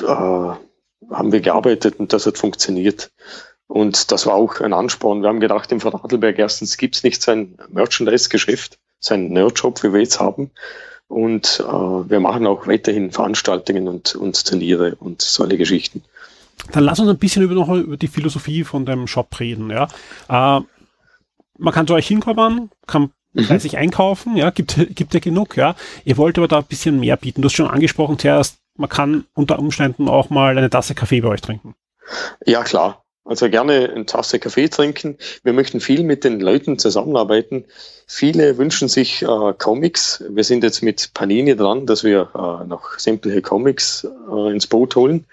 äh, 0.00 0.04
haben 0.04 1.32
wir 1.32 1.40
gearbeitet 1.40 1.98
und 1.98 2.12
das 2.12 2.26
hat 2.26 2.38
funktioniert. 2.38 3.10
Und 3.66 4.10
das 4.12 4.26
war 4.26 4.34
auch 4.34 4.60
ein 4.60 4.72
Ansporn. 4.72 5.22
Wir 5.22 5.28
haben 5.28 5.40
gedacht, 5.40 5.70
im 5.72 5.80
Vorarlberg 5.80 6.38
erstens 6.38 6.76
gibt 6.76 6.96
es 6.96 7.04
nicht 7.04 7.22
sein 7.22 7.58
Merchandise-Geschäft, 7.68 8.78
sein 8.98 9.28
Nerdshop, 9.28 9.82
wie 9.82 9.92
wir 9.92 10.00
jetzt 10.00 10.20
haben. 10.20 10.50
Und 11.08 11.64
äh, 11.66 11.72
wir 11.72 12.20
machen 12.20 12.46
auch 12.46 12.66
weiterhin 12.66 13.10
Veranstaltungen 13.10 13.88
und, 13.88 14.14
und 14.14 14.44
Turniere 14.46 14.94
und 14.96 15.22
solche 15.22 15.56
Geschichten. 15.56 16.02
Dann 16.72 16.84
lass 16.84 17.00
uns 17.00 17.08
ein 17.08 17.18
bisschen 17.18 17.42
über, 17.42 17.54
noch 17.54 17.70
über 17.70 17.96
die 17.96 18.08
Philosophie 18.08 18.62
von 18.64 18.84
dem 18.84 19.06
Shop 19.06 19.40
reden. 19.40 19.70
Ja? 19.70 19.88
Äh, 20.28 20.62
man 21.56 21.74
kann 21.74 21.86
zu 21.86 21.94
euch 21.94 22.06
hinkommen, 22.06 22.70
kann 22.86 23.10
mhm. 23.32 23.58
sich 23.58 23.78
einkaufen, 23.78 24.36
ja, 24.36 24.50
gibt, 24.50 24.76
gibt 24.94 25.14
ja 25.14 25.20
genug, 25.20 25.56
ja. 25.56 25.74
Ihr 26.04 26.16
wollt 26.18 26.38
aber 26.38 26.48
da 26.48 26.58
ein 26.58 26.64
bisschen 26.64 27.00
mehr 27.00 27.16
bieten. 27.16 27.42
Du 27.42 27.46
hast 27.46 27.54
schon 27.54 27.70
angesprochen 27.70 28.18
zuerst, 28.18 28.58
man 28.76 28.90
kann 28.90 29.24
unter 29.34 29.58
Umständen 29.58 30.08
auch 30.08 30.30
mal 30.30 30.56
eine 30.56 30.70
Tasse 30.70 30.94
Kaffee 30.94 31.20
bei 31.20 31.28
euch 31.28 31.40
trinken. 31.40 31.74
Ja, 32.46 32.62
klar. 32.62 33.02
Also 33.28 33.50
gerne 33.50 33.90
eine 33.94 34.06
Tasse 34.06 34.38
Kaffee 34.38 34.68
trinken. 34.68 35.18
Wir 35.44 35.52
möchten 35.52 35.80
viel 35.80 36.02
mit 36.02 36.24
den 36.24 36.40
Leuten 36.40 36.78
zusammenarbeiten. 36.78 37.66
Viele 38.06 38.56
wünschen 38.56 38.88
sich 38.88 39.20
äh, 39.20 39.52
Comics. 39.58 40.24
Wir 40.30 40.44
sind 40.44 40.64
jetzt 40.64 40.82
mit 40.82 41.12
Panini 41.12 41.54
dran, 41.54 41.84
dass 41.84 42.04
wir 42.04 42.30
äh, 42.34 42.66
noch 42.66 42.98
sämtliche 42.98 43.42
Comics 43.42 44.08
äh, 44.32 44.50
ins 44.50 44.66
Boot 44.66 44.96
holen. 44.96 45.26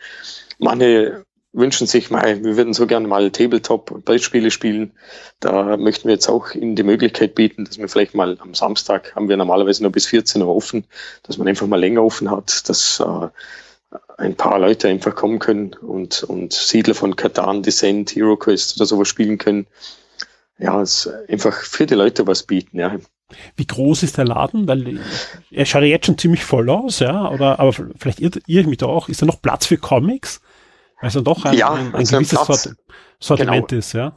Manche 0.60 1.24
wünschen 1.54 1.88
sich 1.88 2.12
mal, 2.12 2.44
wir 2.44 2.58
würden 2.58 2.74
so 2.74 2.86
gerne 2.86 3.08
mal 3.08 3.32
Tabletop 3.32 3.90
und 3.92 4.04
Brettspiele 4.04 4.52
spielen. 4.52 4.92
Da 5.40 5.78
möchten 5.78 6.10
wir 6.10 6.16
jetzt 6.16 6.28
auch 6.28 6.52
Ihnen 6.52 6.76
die 6.76 6.84
Möglichkeit 6.84 7.34
bieten, 7.34 7.64
dass 7.64 7.78
wir 7.78 7.88
vielleicht 7.88 8.14
mal 8.14 8.38
am 8.42 8.54
Samstag 8.54 9.16
haben 9.16 9.30
wir 9.30 9.38
normalerweise 9.38 9.84
nur 9.84 9.94
bis 9.94 10.08
14 10.08 10.42
Uhr 10.42 10.54
offen, 10.54 10.84
dass 11.24 11.38
man 11.38 11.48
einfach 11.48 11.68
mal 11.68 11.80
länger 11.80 12.04
offen 12.04 12.30
hat, 12.30 12.68
dass 12.68 13.00
äh, 13.00 13.30
ein 14.18 14.36
paar 14.36 14.60
Leute 14.60 14.88
einfach 14.88 15.16
kommen 15.16 15.40
können 15.40 15.74
und, 15.74 16.24
und 16.24 16.54
Siedler 16.54 16.96
von 16.96 17.16
Katan, 17.16 17.64
Descent, 17.64 18.16
Hero 18.16 18.38
Quest 18.38 18.78
oder 18.78 18.86
sowas 18.86 19.08
spielen 19.08 19.38
können. 19.38 19.68
Ja, 20.58 20.82
es 20.82 21.10
einfach 21.28 21.54
für 21.54 21.86
die 21.86 21.96
Leute 21.96 22.26
was 22.28 22.44
bieten, 22.44 22.80
ja. 22.80 22.96
Wie 23.56 23.66
groß 23.66 24.04
ist 24.04 24.18
der 24.18 24.26
Laden? 24.26 24.68
Weil 24.68 25.00
er 25.52 25.66
schaut 25.66 25.82
ja 25.82 25.88
jetzt 25.88 26.06
schon 26.06 26.18
ziemlich 26.18 26.44
voll 26.44 26.70
aus, 26.70 27.00
ja, 27.00 27.30
oder, 27.30 27.60
aber 27.60 27.74
vielleicht 27.74 28.22
irre 28.22 28.40
ich 28.46 28.68
mich 28.68 28.78
da 28.78 28.86
auch. 28.86 29.10
Ist 29.10 29.22
da 29.22 29.26
noch 29.26 29.42
Platz 29.42 29.66
für 29.66 29.78
Comics? 29.78 30.42
Also 30.98 31.22
doch 31.22 31.44
ein, 31.44 31.58
ja, 31.58 31.72
ein, 31.74 31.88
ein 31.88 31.96
also 31.96 32.18
gewisses 32.18 32.46
Platz, 32.46 32.64
Sort 32.64 32.78
Sortiment 33.20 33.68
genau. 33.68 33.80
ist, 33.80 33.94
ja. 33.94 34.16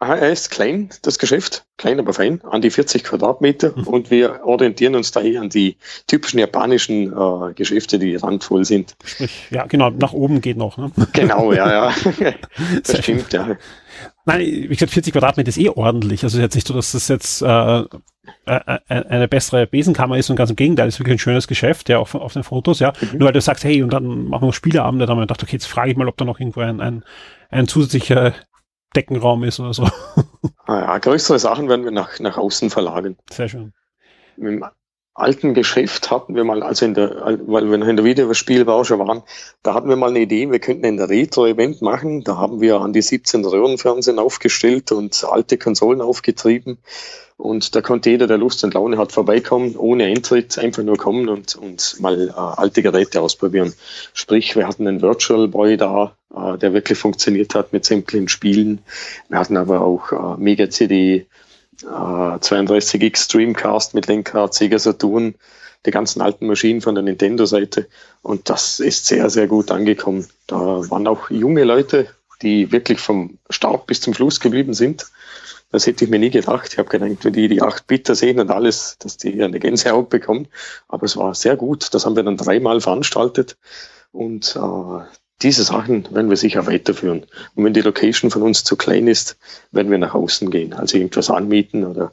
Ah, 0.00 0.14
Er 0.14 0.30
ist 0.30 0.50
klein, 0.50 0.90
das 1.02 1.18
Geschäft, 1.18 1.64
klein, 1.76 1.98
aber 1.98 2.12
fein, 2.14 2.40
an 2.44 2.62
die 2.62 2.70
40 2.70 3.02
Quadratmeter 3.02 3.72
Mhm. 3.76 3.86
und 3.88 4.10
wir 4.12 4.44
orientieren 4.44 4.94
uns 4.94 5.10
daher 5.10 5.40
an 5.40 5.48
die 5.48 5.76
typischen 6.06 6.38
japanischen 6.38 7.12
äh, 7.12 7.52
Geschäfte, 7.54 7.98
die 7.98 8.14
randvoll 8.14 8.64
sind. 8.64 8.94
Sprich, 9.04 9.48
ja, 9.50 9.66
genau, 9.66 9.90
nach 9.90 10.12
oben 10.12 10.40
geht 10.40 10.56
noch, 10.56 10.78
ne? 10.78 10.92
Genau, 11.14 11.52
ja, 11.52 11.88
ja. 11.90 11.94
Das 12.86 12.98
stimmt, 13.02 13.32
ja. 13.32 13.56
Nein, 14.24 14.40
wie 14.40 14.68
gesagt, 14.68 14.92
40 14.92 15.12
Quadratmeter 15.14 15.48
ist 15.48 15.58
eh 15.58 15.70
ordentlich. 15.70 16.22
Also 16.22 16.38
jetzt 16.38 16.54
nicht 16.54 16.68
so, 16.68 16.74
dass 16.74 16.92
das 16.92 17.08
jetzt 17.08 17.42
äh, 17.42 17.78
äh, 17.80 17.86
äh, 18.46 18.78
eine 18.88 19.26
bessere 19.26 19.66
Besenkammer 19.66 20.16
ist 20.16 20.30
und 20.30 20.36
ganz 20.36 20.50
im 20.50 20.56
Gegenteil, 20.56 20.86
es 20.86 20.94
ist 20.94 21.00
wirklich 21.00 21.16
ein 21.16 21.18
schönes 21.18 21.48
Geschäft, 21.48 21.88
ja, 21.88 21.98
auf, 21.98 22.14
auf 22.14 22.34
den 22.34 22.44
Fotos, 22.44 22.78
ja. 22.78 22.92
Mhm. 23.00 23.18
Nur 23.18 23.26
weil 23.26 23.32
du 23.32 23.40
sagst, 23.40 23.64
hey, 23.64 23.82
und 23.82 23.92
dann 23.92 24.28
machen 24.28 24.42
wir 24.42 24.46
noch 24.46 24.54
Spieleabende, 24.54 25.06
dann 25.06 25.12
haben 25.16 25.18
wir 25.22 25.26
gedacht, 25.26 25.42
okay, 25.42 25.54
jetzt 25.56 25.66
frage 25.66 25.90
ich 25.90 25.96
mal, 25.96 26.06
ob 26.06 26.16
da 26.18 26.24
noch 26.24 26.38
irgendwo 26.38 26.60
ein, 26.60 26.80
ein, 26.80 27.04
ein 27.50 27.66
zusätzlicher 27.66 28.34
Deckenraum 28.94 29.44
ist 29.44 29.60
oder 29.60 29.74
so. 29.74 29.88
Ah, 30.66 30.80
ja. 30.80 30.98
Größere 30.98 31.38
Sachen 31.38 31.68
werden 31.68 31.84
wir 31.84 31.90
nach, 31.90 32.18
nach 32.20 32.36
außen 32.36 32.70
verlagern. 32.70 33.16
Sehr 33.30 33.48
schön. 33.48 33.72
Im 34.36 34.64
alten 35.18 35.54
Geschäft 35.54 36.10
hatten 36.10 36.34
wir 36.34 36.44
mal, 36.44 36.62
also 36.62 36.84
in 36.84 36.94
der, 36.94 37.38
weil 37.46 37.70
wir 37.70 37.78
noch 37.78 37.88
in 37.88 37.96
der 37.96 38.04
Videospielbranche 38.04 38.98
waren, 38.98 39.22
da 39.62 39.74
hatten 39.74 39.88
wir 39.88 39.96
mal 39.96 40.10
eine 40.10 40.20
Idee, 40.20 40.50
wir 40.50 40.58
könnten 40.58 40.86
ein 40.86 41.00
Retro-Event 41.00 41.82
machen. 41.82 42.24
Da 42.24 42.36
haben 42.36 42.60
wir 42.60 42.80
an 42.80 42.92
die 42.92 43.02
17 43.02 43.44
Röhrenfernsehen 43.44 44.18
aufgestellt 44.18 44.92
und 44.92 45.24
alte 45.28 45.58
Konsolen 45.58 46.00
aufgetrieben. 46.00 46.78
Und 47.38 47.76
da 47.76 47.82
konnte 47.82 48.10
jeder, 48.10 48.26
der 48.26 48.36
Lust 48.36 48.64
und 48.64 48.74
Laune 48.74 48.98
hat, 48.98 49.12
vorbeikommen, 49.12 49.76
ohne 49.76 50.06
Eintritt, 50.06 50.58
einfach 50.58 50.82
nur 50.82 50.96
kommen 50.96 51.28
und, 51.28 51.54
und 51.54 52.00
mal 52.00 52.28
äh, 52.28 52.32
alte 52.32 52.82
Geräte 52.82 53.20
ausprobieren. 53.20 53.72
Sprich, 54.12 54.56
wir 54.56 54.66
hatten 54.66 54.88
einen 54.88 55.02
Virtual 55.02 55.46
Boy 55.46 55.76
da, 55.76 56.16
äh, 56.34 56.58
der 56.58 56.72
wirklich 56.72 56.98
funktioniert 56.98 57.54
hat 57.54 57.72
mit 57.72 57.84
sämtlichen 57.84 58.28
Spielen. 58.28 58.80
Wir 59.28 59.38
hatten 59.38 59.56
aber 59.56 59.82
auch 59.82 60.10
äh, 60.10 60.40
Mega 60.40 60.68
CD, 60.68 61.28
äh, 61.82 61.86
32X 61.86 63.30
Dreamcast 63.30 63.94
mit 63.94 64.06
Lenkrad, 64.06 64.54
Sega 64.54 64.78
Saturn, 64.78 65.34
die 65.86 65.90
ganzen 65.90 66.20
alten 66.20 66.46
Maschinen 66.46 66.80
von 66.80 66.94
der 66.94 67.04
Nintendo-Seite. 67.04 67.88
Und 68.22 68.48
das 68.50 68.80
ist 68.80 69.06
sehr, 69.06 69.30
sehr 69.30 69.46
gut 69.46 69.70
angekommen. 69.70 70.26
Da 70.46 70.58
waren 70.58 71.06
auch 71.06 71.30
junge 71.30 71.64
Leute, 71.64 72.08
die 72.42 72.70
wirklich 72.72 73.00
vom 73.00 73.38
Start 73.50 73.86
bis 73.86 74.00
zum 74.00 74.14
Schluss 74.14 74.40
geblieben 74.40 74.74
sind. 74.74 75.06
Das 75.70 75.86
hätte 75.86 76.04
ich 76.04 76.10
mir 76.10 76.18
nie 76.18 76.30
gedacht. 76.30 76.72
Ich 76.72 76.78
habe 76.78 76.88
gedacht, 76.88 77.24
wenn 77.24 77.32
die 77.32 77.48
die 77.48 77.62
8-Bitter 77.62 78.14
sehen 78.14 78.40
und 78.40 78.50
alles, 78.50 78.96
dass 78.98 79.18
die 79.18 79.42
eine 79.42 79.60
Gänsehaut 79.60 80.08
bekommen. 80.08 80.48
Aber 80.88 81.04
es 81.04 81.16
war 81.16 81.34
sehr 81.34 81.56
gut. 81.56 81.92
Das 81.92 82.06
haben 82.06 82.16
wir 82.16 82.22
dann 82.22 82.38
dreimal 82.38 82.80
veranstaltet. 82.80 83.58
Und 84.10 84.56
äh, 84.56 85.04
diese 85.42 85.62
Sachen 85.62 86.04
werden 86.14 86.30
wir 86.30 86.36
sicher 86.36 86.66
weiterführen. 86.66 87.24
Und 87.54 87.64
wenn 87.64 87.72
die 87.72 87.80
Location 87.80 88.30
von 88.30 88.42
uns 88.42 88.64
zu 88.64 88.76
klein 88.76 89.06
ist, 89.06 89.38
werden 89.70 89.90
wir 89.90 89.98
nach 89.98 90.14
außen 90.14 90.50
gehen. 90.50 90.72
Also 90.72 90.96
irgendwas 90.98 91.30
anmieten 91.30 91.84
oder 91.84 92.12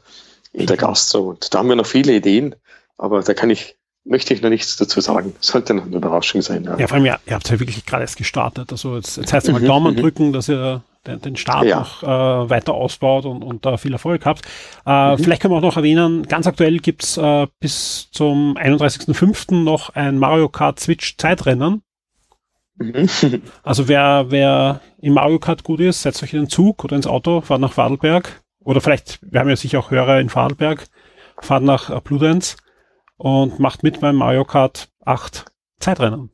in 0.53 0.67
der 0.67 0.77
Gastro. 0.77 1.29
Und 1.29 1.53
da 1.53 1.59
haben 1.59 1.69
wir 1.69 1.75
noch 1.75 1.87
viele 1.87 2.13
Ideen. 2.13 2.55
Aber 2.97 3.21
da 3.23 3.33
kann 3.33 3.49
ich, 3.49 3.75
möchte 4.05 4.33
ich 4.33 4.41
noch 4.41 4.49
nichts 4.49 4.77
dazu 4.77 5.01
sagen. 5.01 5.35
Sollte 5.39 5.73
noch 5.73 5.85
eine 5.85 5.95
Überraschung 5.97 6.41
sein. 6.41 6.63
Ja. 6.65 6.77
Ja, 6.77 6.87
vor 6.87 6.95
allem, 6.97 7.05
ja, 7.05 7.19
ihr 7.25 7.33
habt 7.33 7.49
ja 7.49 7.59
wirklich 7.59 7.85
gerade 7.85 8.03
erst 8.03 8.17
gestartet. 8.17 8.71
Also 8.71 8.95
jetzt, 8.95 9.17
jetzt 9.17 9.33
heißt 9.33 9.47
es 9.47 9.53
mal 9.53 9.59
Mhm, 9.61 9.65
Daumen 9.67 9.95
mhm. 9.95 9.99
drücken, 10.01 10.31
dass 10.31 10.47
ihr 10.47 10.83
den, 11.07 11.21
den 11.21 11.35
Start 11.35 11.65
Ja. 11.65 11.79
noch 11.79 12.03
äh, 12.03 12.49
weiter 12.49 12.73
ausbaut 12.73 13.25
und, 13.25 13.43
und 13.43 13.65
da 13.65 13.77
viel 13.77 13.93
Erfolg 13.93 14.25
habt. 14.25 14.43
Äh, 14.85 15.17
Vielleicht 15.17 15.41
können 15.41 15.53
wir 15.53 15.57
auch 15.57 15.61
noch 15.61 15.77
erwähnen, 15.77 16.23
ganz 16.27 16.47
aktuell 16.47 16.77
gibt's 16.79 17.17
äh, 17.17 17.47
bis 17.59 18.09
zum 18.11 18.55
31.05. 18.57 19.63
noch 19.63 19.89
ein 19.95 20.17
Mario 20.19 20.49
Kart 20.49 20.79
Switch 20.79 21.17
Zeitrennen. 21.17 21.81
Mhm. 22.77 23.41
Also 23.63 23.87
wer, 23.87 24.25
wer 24.29 24.81
in 24.99 25.13
Mario 25.13 25.39
Kart 25.39 25.63
gut 25.63 25.79
ist, 25.79 26.01
setzt 26.01 26.23
euch 26.23 26.33
in 26.33 26.41
den 26.41 26.49
Zug 26.49 26.83
oder 26.83 26.95
ins 26.95 27.07
Auto, 27.07 27.41
fahrt 27.41 27.61
nach 27.61 27.73
Vorarlberg. 27.73 28.41
Oder 28.59 28.81
vielleicht, 28.81 29.19
wir 29.21 29.39
haben 29.39 29.49
ja 29.49 29.55
sicher 29.55 29.79
auch 29.79 29.91
Hörer 29.91 30.19
in 30.19 30.29
Vorarlberg, 30.29 30.87
fahrt 31.39 31.63
nach 31.63 31.89
äh, 31.89 31.99
Bludenz 32.03 32.57
und 33.17 33.59
macht 33.59 33.83
mit 33.83 34.01
beim 34.01 34.15
Mario 34.15 34.43
Kart 34.43 34.89
8 35.05 35.45
Zeitrennen. 35.79 36.31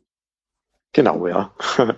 Genau, 0.93 1.27
ja. 1.27 1.51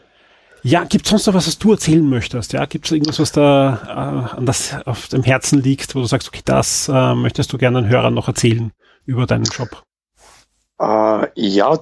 Ja, 0.65 0.85
gibt 0.85 1.05
sonst 1.05 1.27
noch 1.27 1.33
was, 1.33 1.45
was 1.45 1.59
du 1.59 1.73
erzählen 1.73 2.09
möchtest? 2.09 2.53
Ja, 2.53 2.65
gibt 2.65 2.85
es 2.85 2.91
irgendwas, 2.93 3.19
was 3.19 3.33
da 3.33 3.81
äh, 3.85 4.37
an 4.37 4.45
das 4.45 4.73
auf 4.87 5.09
dem 5.09 5.21
Herzen 5.21 5.61
liegt, 5.61 5.93
wo 5.93 5.99
du 5.99 6.05
sagst, 6.05 6.29
okay, 6.29 6.41
das 6.45 6.87
äh, 6.87 7.15
möchtest 7.15 7.51
du 7.51 7.57
gerne 7.57 7.81
den 7.81 7.89
Hörern 7.89 8.13
noch 8.13 8.29
erzählen 8.29 8.71
über 9.05 9.25
deinen 9.25 9.43
Job? 9.43 9.83
Äh, 10.79 11.27
ja, 11.35 11.77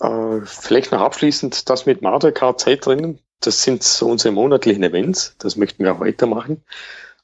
äh, 0.00 0.40
vielleicht 0.44 0.92
noch 0.92 1.00
abschließend 1.00 1.68
das 1.68 1.86
mit 1.86 2.02
Mario 2.02 2.32
Kart 2.32 2.60
Zeitrennen. 2.60 3.20
Das 3.40 3.62
sind 3.62 3.82
so 3.82 4.08
unsere 4.08 4.32
monatlichen 4.32 4.82
Events. 4.82 5.36
Das 5.38 5.56
möchten 5.56 5.84
wir 5.84 5.94
auch 5.94 6.00
weitermachen. 6.00 6.64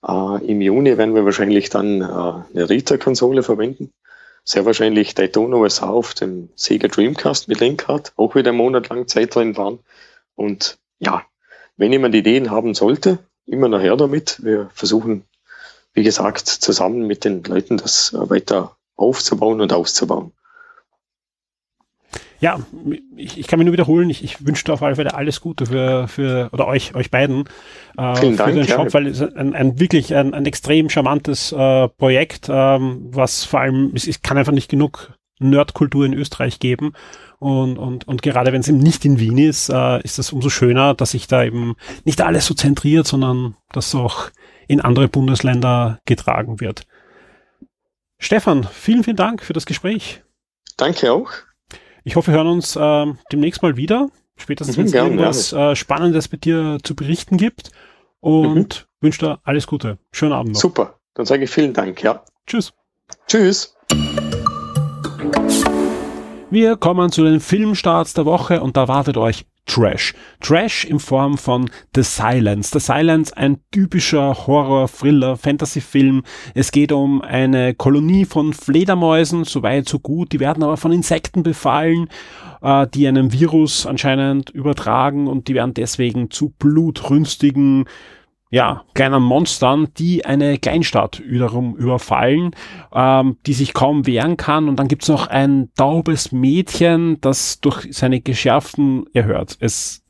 Äh, 0.07 0.45
Im 0.47 0.61
Juni 0.61 0.97
werden 0.99 1.15
wir 1.15 1.25
wahrscheinlich 1.25 1.71
dann 1.71 2.01
äh, 2.01 2.05
eine 2.05 2.69
Rita-Konsole 2.69 3.43
verwenden. 3.43 3.93
Sehr 4.45 4.65
wahrscheinlich 4.65 5.15
Daytona 5.15 5.57
USA 5.57 5.91
auf 5.91 6.15
dem 6.15 6.51
Sega 6.55 6.89
Dreamcast 6.89 7.49
mit 7.49 7.61
Lenkrad. 7.61 8.13
Auch 8.17 8.35
wieder 8.35 8.51
einen 8.51 8.59
Monat 8.59 8.89
lang 8.89 9.07
Zeitrennen 9.07 9.55
fahren. 9.55 9.81
Und 10.35 10.79
ja, 10.99 11.25
wenn 11.77 11.93
jemand 11.93 12.15
Ideen 12.15 12.51
haben 12.51 12.75
sollte, 12.75 13.19
immer 13.47 13.69
nachher 13.69 13.97
damit. 13.97 14.43
Wir 14.43 14.71
versuchen, 14.73 15.25
wie 15.93 16.03
gesagt, 16.03 16.47
zusammen 16.49 17.07
mit 17.07 17.25
den 17.25 17.43
Leuten 17.43 17.77
das 17.77 18.13
weiter 18.15 18.77
aufzubauen 18.97 19.61
und 19.61 19.73
auszubauen. 19.73 20.33
Ja, 22.41 22.61
ich, 23.17 23.39
ich 23.39 23.47
kann 23.47 23.59
mich 23.59 23.67
nur 23.67 23.75
wiederholen, 23.75 24.09
ich, 24.09 24.25
ich 24.25 24.47
wünsche 24.47 24.65
dir 24.65 24.73
auf 24.73 24.83
alle 24.83 24.97
Fälle 24.97 25.15
alles 25.15 25.43
Gute 25.43 25.67
für, 25.67 26.09
für 26.09 26.49
oder 26.53 26.67
euch, 26.67 26.95
euch 26.95 27.11
beiden 27.11 27.45
äh, 27.99 28.17
Vielen 28.17 28.33
für 28.33 28.39
Dank, 28.39 28.55
den 28.55 28.65
ja. 28.65 28.77
Shop, 28.77 28.95
weil 28.95 29.07
es 29.07 29.21
ein, 29.21 29.55
ein 29.55 29.79
wirklich 29.79 30.15
ein, 30.15 30.33
ein 30.33 30.47
extrem 30.47 30.89
charmantes 30.89 31.53
äh, 31.53 31.89
Projekt, 31.89 32.49
ähm, 32.51 33.09
was 33.11 33.45
vor 33.45 33.61
allem, 33.61 33.93
es, 33.95 34.09
es 34.09 34.23
kann 34.23 34.39
einfach 34.39 34.53
nicht 34.53 34.71
genug 34.71 35.13
Nerdkultur 35.39 36.07
in 36.07 36.15
Österreich 36.15 36.59
geben. 36.61 36.93
Und, 37.39 37.79
und, 37.79 38.07
und 38.07 38.23
gerade 38.23 38.53
wenn 38.53 38.61
es 38.61 38.69
eben 38.69 38.79
nicht 38.79 39.05
in 39.05 39.19
Wien 39.19 39.39
ist, 39.39 39.71
äh, 39.71 40.01
ist 40.03 40.19
das 40.19 40.33
umso 40.33 40.51
schöner, 40.51 40.95
dass 40.95 41.13
sich 41.13 41.27
da 41.27 41.45
eben 41.45 41.75
nicht 42.05 42.21
alles 42.21 42.47
so 42.47 42.55
zentriert, 42.55 43.07
sondern 43.07 43.57
dass 43.73 43.95
auch 43.95 44.31
in 44.69 44.81
andere 44.81 45.09
Bundesländer 45.09 46.01
getragen 46.05 46.61
wird. 46.61 46.87
Stefan, 48.19 48.65
vielen, 48.65 49.05
vielen 49.05 49.17
Dank 49.17 49.43
für 49.43 49.55
das 49.55 49.67
Gespräch. 49.67 50.23
Danke 50.77 51.13
auch. 51.13 51.31
Ich 52.05 52.17
hoffe, 52.17 52.33
wir 52.33 52.39
hören 52.39 52.47
uns 52.49 52.79
ähm, 52.81 53.19
demnächst 53.33 53.63
mal 53.63 53.77
wieder. 53.77 54.09
Spätestens, 54.37 54.77
Mhm, 54.77 54.81
wenn 54.81 54.87
es 54.87 54.95
irgendwas 54.95 55.53
äh, 55.53 55.77
Spannendes 55.77 56.33
mit 56.33 56.45
dir 56.45 56.79
zu 56.83 56.95
berichten 56.97 57.37
gibt. 57.37 57.71
Und 58.21 58.87
Mhm. 59.01 59.05
wünsche 59.07 59.19
dir 59.21 59.39
alles 59.45 59.67
Gute. 59.67 59.99
Schönen 60.13 60.33
Abend 60.33 60.53
noch. 60.53 60.61
Super. 60.61 60.95
Dann 61.15 61.27
sage 61.27 61.45
ich 61.45 61.51
vielen 61.51 61.73
Dank. 61.75 62.03
Ja. 62.03 62.23
Tschüss. 62.47 62.73
Tschüss. 63.27 63.77
Wir 66.51 66.77
kommen 66.77 67.13
zu 67.13 67.23
den 67.25 67.41
Filmstarts 67.41 68.15
der 68.15 68.25
Woche 68.25 68.61
und 68.61 68.77
da 68.77 68.89
wartet 68.89 69.17
euch 69.17 69.45
Trash. 69.67 70.15
Trash 70.41 70.85
in 70.85 70.99
Form 70.99 71.39
von 71.39 71.71
The 71.95 72.03
Silence. 72.03 72.71
The 72.73 72.81
Silence, 72.81 73.37
ein 73.37 73.59
typischer 73.71 74.47
Horror, 74.47 74.89
Thriller, 74.89 75.37
Fantasy-Film. 75.37 76.23
Es 76.55 76.73
geht 76.73 76.93
um 76.93 77.23
eine 77.23 77.75
Kolonie 77.75 78.25
von 78.25 78.53
Fledermäusen, 78.53 79.45
so 79.45 79.63
weit, 79.63 79.89
so 79.89 79.99
gut. 79.99 80.33
Die 80.33 80.41
werden 80.41 80.63
aber 80.63 80.77
von 80.77 80.93
Insekten 80.93 81.43
befallen, 81.43 82.09
äh, 82.63 82.87
die 82.89 83.07
einen 83.07 83.33
Virus 83.33 83.87
anscheinend 83.87 84.51
übertragen 84.51 85.29
und 85.29 85.49
die 85.49 85.55
werden 85.55 85.75
deswegen 85.75 86.31
zu 86.31 86.51
blutrünstigen, 86.59 87.85
ja, 88.51 88.85
kleinen 88.95 89.23
Monstern, 89.23 89.89
die 89.97 90.25
eine 90.25 90.59
Kleinstadt 90.59 91.23
wiederum 91.25 91.77
überfallen, 91.77 92.51
ähm, 92.93 93.39
die 93.47 93.53
sich 93.53 93.73
kaum 93.73 94.07
wehren 94.07 94.37
kann. 94.37 94.69
Und 94.69 94.77
dann 94.77 94.89
gibt's 94.89 95.09
noch 95.09 95.29
ein 95.29 95.71
taubes 95.77 96.33
Mädchen, 96.33 97.21
das 97.21 97.61
durch 97.61 97.87
seine 97.93 98.21
Geschärften 98.21 99.07
erhört. 99.15 99.57
Es 99.61 100.03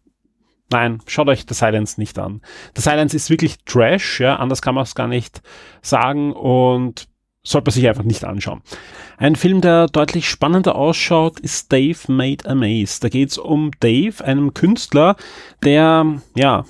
Nein, 0.72 1.00
schaut 1.06 1.28
euch 1.28 1.44
The 1.48 1.54
Silence 1.54 1.98
nicht 1.98 2.16
an. 2.16 2.42
The 2.76 2.82
Silence 2.82 3.16
ist 3.16 3.28
wirklich 3.28 3.58
Trash, 3.64 4.20
ja, 4.20 4.36
anders 4.36 4.62
kann 4.62 4.76
man 4.76 4.84
es 4.84 4.94
gar 4.94 5.08
nicht 5.08 5.42
sagen 5.82 6.32
und 6.32 7.08
sollte 7.42 7.68
man 7.68 7.72
sich 7.72 7.88
einfach 7.88 8.04
nicht 8.04 8.24
anschauen. 8.24 8.62
Ein 9.16 9.34
Film, 9.34 9.60
der 9.60 9.86
deutlich 9.88 10.28
spannender 10.28 10.76
ausschaut, 10.76 11.40
ist 11.40 11.72
Dave 11.72 11.98
Made 12.06 12.48
a 12.48 12.54
Maze. 12.54 13.00
Da 13.00 13.08
geht's 13.08 13.36
um 13.36 13.72
Dave, 13.80 14.24
einem 14.24 14.54
Künstler, 14.54 15.16
der, 15.64 16.20
ja, 16.36 16.64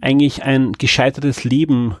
eigentlich 0.00 0.42
ein 0.42 0.72
gescheitertes 0.72 1.44
Leben 1.44 1.96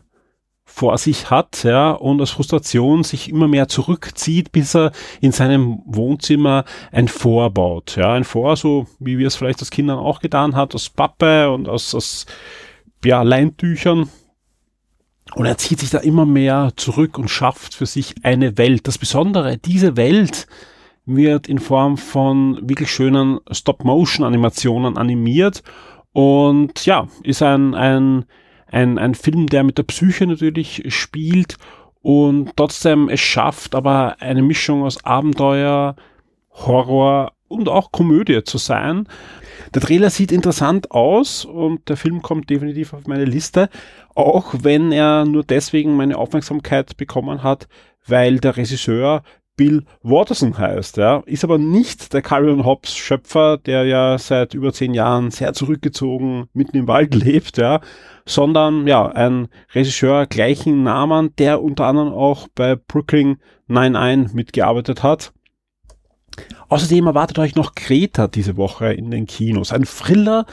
vor 0.68 0.98
sich 0.98 1.30
hat, 1.30 1.62
ja, 1.62 1.92
und 1.92 2.20
aus 2.20 2.32
Frustration 2.32 3.04
sich 3.04 3.30
immer 3.30 3.46
mehr 3.46 3.68
zurückzieht, 3.68 4.50
bis 4.52 4.74
er 4.74 4.92
in 5.20 5.32
seinem 5.32 5.80
Wohnzimmer 5.86 6.64
ein 6.90 7.08
Vor 7.08 7.50
baut, 7.50 7.96
ja, 7.96 8.12
ein 8.12 8.24
Vor, 8.24 8.56
so 8.56 8.86
wie 8.98 9.16
wir 9.16 9.28
es 9.28 9.36
vielleicht 9.36 9.60
als 9.60 9.70
Kindern 9.70 9.98
auch 9.98 10.20
getan 10.20 10.56
hat, 10.56 10.74
aus 10.74 10.90
Pappe 10.90 11.50
und 11.50 11.68
aus, 11.68 11.94
aus 11.94 12.26
ja, 13.04 13.22
Leintüchern. 13.22 14.10
Und 15.34 15.46
er 15.46 15.56
zieht 15.56 15.80
sich 15.80 15.90
da 15.90 15.98
immer 15.98 16.26
mehr 16.26 16.72
zurück 16.76 17.16
und 17.18 17.28
schafft 17.28 17.74
für 17.74 17.86
sich 17.86 18.14
eine 18.22 18.58
Welt. 18.58 18.86
Das 18.86 18.98
Besondere, 18.98 19.58
diese 19.58 19.96
Welt 19.96 20.46
wird 21.04 21.48
in 21.48 21.58
Form 21.58 21.96
von 21.96 22.68
wirklich 22.68 22.90
schönen 22.90 23.38
Stop-Motion-Animationen 23.50 24.98
animiert 24.98 25.62
und 26.16 26.86
ja, 26.86 27.08
ist 27.24 27.42
ein, 27.42 27.74
ein 27.74 28.24
ein, 28.66 28.98
ein 28.98 29.14
Film, 29.14 29.46
der 29.46 29.64
mit 29.64 29.78
der 29.78 29.84
Psyche 29.84 30.26
natürlich 30.26 30.82
spielt 30.88 31.56
und 32.02 32.56
trotzdem 32.56 33.08
es 33.08 33.20
schafft, 33.20 33.74
aber 33.74 34.16
eine 34.20 34.42
Mischung 34.42 34.82
aus 34.82 35.04
Abenteuer, 35.04 35.96
Horror 36.50 37.32
und 37.48 37.68
auch 37.68 37.92
Komödie 37.92 38.42
zu 38.44 38.58
sein. 38.58 39.08
Der 39.74 39.82
Trailer 39.82 40.10
sieht 40.10 40.32
interessant 40.32 40.90
aus 40.90 41.44
und 41.44 41.88
der 41.88 41.96
Film 41.96 42.22
kommt 42.22 42.50
definitiv 42.50 42.92
auf 42.92 43.06
meine 43.06 43.24
Liste, 43.24 43.68
auch 44.14 44.54
wenn 44.62 44.92
er 44.92 45.24
nur 45.24 45.44
deswegen 45.44 45.96
meine 45.96 46.16
Aufmerksamkeit 46.16 46.96
bekommen 46.96 47.42
hat, 47.42 47.68
weil 48.06 48.38
der 48.38 48.56
Regisseur 48.56 49.22
Bill 49.56 49.84
Watterson 50.02 50.56
heißt. 50.56 50.98
Ja. 50.98 51.22
Ist 51.26 51.44
aber 51.44 51.58
nicht 51.58 52.12
der 52.12 52.22
Carrion 52.22 52.64
Hobbs 52.64 52.94
Schöpfer, 52.94 53.56
der 53.58 53.84
ja 53.84 54.18
seit 54.18 54.54
über 54.54 54.72
zehn 54.72 54.94
Jahren 54.94 55.30
sehr 55.30 55.52
zurückgezogen 55.54 56.48
mitten 56.52 56.76
im 56.76 56.88
Wald 56.88 57.14
lebt, 57.24 57.56
ja, 57.56 57.80
sondern 58.26 58.86
ja, 58.86 59.06
ein 59.06 59.48
Regisseur 59.74 60.26
gleichen 60.26 60.82
Namen, 60.82 61.34
der 61.36 61.62
unter 61.62 61.86
anderem 61.86 62.12
auch 62.12 62.48
bei 62.54 62.76
Brooklyn 62.76 63.38
99 63.68 64.34
mitgearbeitet 64.34 65.02
hat. 65.02 65.32
Außerdem 66.68 67.06
erwartet 67.06 67.38
euch 67.38 67.54
noch 67.54 67.74
Kreta 67.74 68.28
diese 68.28 68.56
Woche 68.56 68.92
in 68.92 69.10
den 69.10 69.26
Kinos. 69.26 69.72
Ein 69.72 69.84
Thriller 69.84 70.46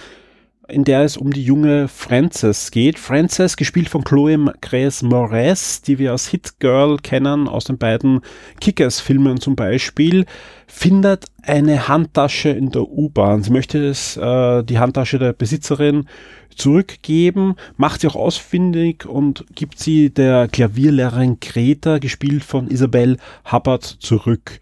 in 0.74 0.84
der 0.84 1.04
es 1.04 1.18
um 1.18 1.32
die 1.32 1.44
junge 1.44 1.88
Frances 1.88 2.72
geht. 2.72 2.98
Frances, 2.98 3.58
gespielt 3.58 3.90
von 3.90 4.04
Chloe 4.04 4.38
Grace 4.62 5.04
Moretz, 5.04 5.82
die 5.82 6.00
wir 6.00 6.12
als 6.12 6.28
Hit 6.28 6.60
Girl 6.60 6.98
kennen 6.98 7.48
aus 7.48 7.66
den 7.66 7.78
beiden 7.78 8.22
Kickers-Filmen 8.60 9.40
zum 9.40 9.56
Beispiel, 9.56 10.26
findet 10.68 11.26
eine 11.44 11.88
Handtasche 11.88 12.50
in 12.50 12.72
der 12.72 12.90
U-Bahn. 12.90 13.44
Sie 13.44 13.52
möchte 13.52 13.86
es, 13.86 14.18
äh, 14.18 14.64
die 14.64 14.80
Handtasche 14.80 15.20
der 15.20 15.34
Besitzerin 15.34 16.08
zurückgeben, 16.56 17.56
macht 17.78 18.02
sie 18.02 18.08
auch 18.08 18.16
ausfindig 18.16 19.06
und 19.06 19.46
gibt 19.56 19.80
sie 19.80 20.10
der 20.10 20.48
Klavierlehrerin 20.48 21.40
Greta, 21.40 22.00
gespielt 22.00 22.44
von 22.44 22.70
Isabel 22.70 23.18
Hubbard, 23.52 23.84
zurück. 23.84 24.60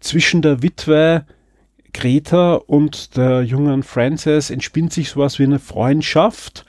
Zwischen 0.00 0.42
der 0.42 0.62
Witwe 0.62 1.24
Greta 1.94 2.56
und 2.56 3.16
der 3.16 3.42
jungen 3.42 3.82
Frances 3.82 4.50
entspinnt 4.50 4.92
sich 4.92 5.08
sowas 5.08 5.38
wie 5.38 5.44
eine 5.44 5.58
Freundschaft. 5.58 6.66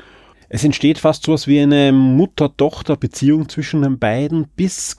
Es 0.47 0.63
entsteht 0.63 0.99
fast 0.99 1.23
sowas 1.23 1.47
wie 1.47 1.59
eine 1.59 1.91
Mutter-Tochter-Beziehung 1.91 3.49
zwischen 3.49 3.81
den 3.81 3.99
beiden, 3.99 4.47
bis 4.55 4.95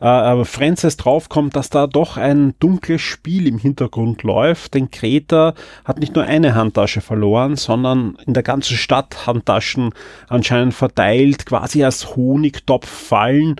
äh, 0.00 0.44
Frances 0.44 0.96
draufkommt, 0.96 1.56
dass 1.56 1.70
da 1.70 1.86
doch 1.86 2.16
ein 2.16 2.54
dunkles 2.58 3.00
Spiel 3.00 3.46
im 3.46 3.58
Hintergrund 3.58 4.22
läuft. 4.24 4.74
Denn 4.74 4.90
Greta 4.90 5.54
hat 5.84 6.00
nicht 6.00 6.14
nur 6.14 6.24
eine 6.24 6.54
Handtasche 6.54 7.00
verloren, 7.00 7.56
sondern 7.56 8.18
in 8.26 8.34
der 8.34 8.42
ganzen 8.42 8.76
Stadt 8.76 9.26
Handtaschen 9.26 9.94
anscheinend 10.28 10.74
verteilt, 10.74 11.46
quasi 11.46 11.84
als 11.84 12.16
Honigtopf 12.16 12.88
fallen 12.88 13.56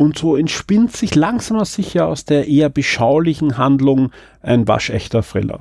und 0.00 0.16
so 0.16 0.34
entspinnt 0.34 0.96
sich 0.96 1.14
langsam 1.14 1.58
aber 1.58 1.66
sicher 1.66 2.06
aus 2.06 2.24
der 2.24 2.48
eher 2.48 2.70
beschaulichen 2.70 3.58
Handlung 3.58 4.12
ein 4.40 4.66
waschechter 4.66 5.22
Thriller. 5.22 5.60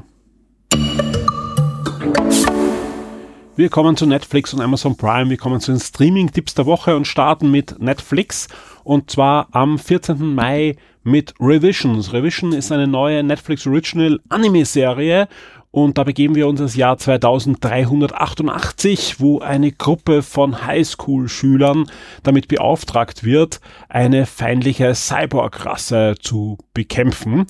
Wir 3.58 3.69
kommen 3.69 3.97
zu 3.97 4.06
Netflix 4.06 4.54
und 4.54 4.62
Amazon 4.62 4.95
Prime. 4.95 5.30
Wir 5.30 5.36
kommen 5.36 5.60
zu 5.60 5.73
den 5.73 5.82
Streaming-Tipps 5.82 6.54
der 6.54 6.65
Woche 6.65 6.95
und 6.95 7.06
starten 7.06 7.52
mit 7.52 7.82
Netflix. 7.82 8.47
Und 8.86 9.12
zwar 9.12 9.49
am 9.52 9.78
14. 9.78 10.34
Mai 10.34 10.78
mit 11.04 11.34
Revisions. 11.41 12.13
Revision 12.13 12.54
ist 12.54 12.71
eine 12.71 12.88
neue 12.88 13.21
Netflix 13.23 13.67
Original 13.67 14.21
Anime-Serie 14.30 15.28
und 15.71 15.99
da 15.99 16.03
begeben 16.03 16.36
wir 16.36 16.47
uns 16.47 16.60
ins 16.60 16.75
Jahr 16.75 16.97
2388, 16.97 19.19
wo 19.19 19.38
eine 19.39 19.71
Gruppe 19.71 20.23
von 20.23 20.65
Highschool-Schülern 20.65 21.86
damit 22.23 22.47
beauftragt 22.47 23.23
wird, 23.23 23.60
eine 23.88 24.25
feindliche 24.25 24.95
Cyborg-Rasse 24.95 26.15
zu 26.19 26.58
bekämpfen. 26.73 27.45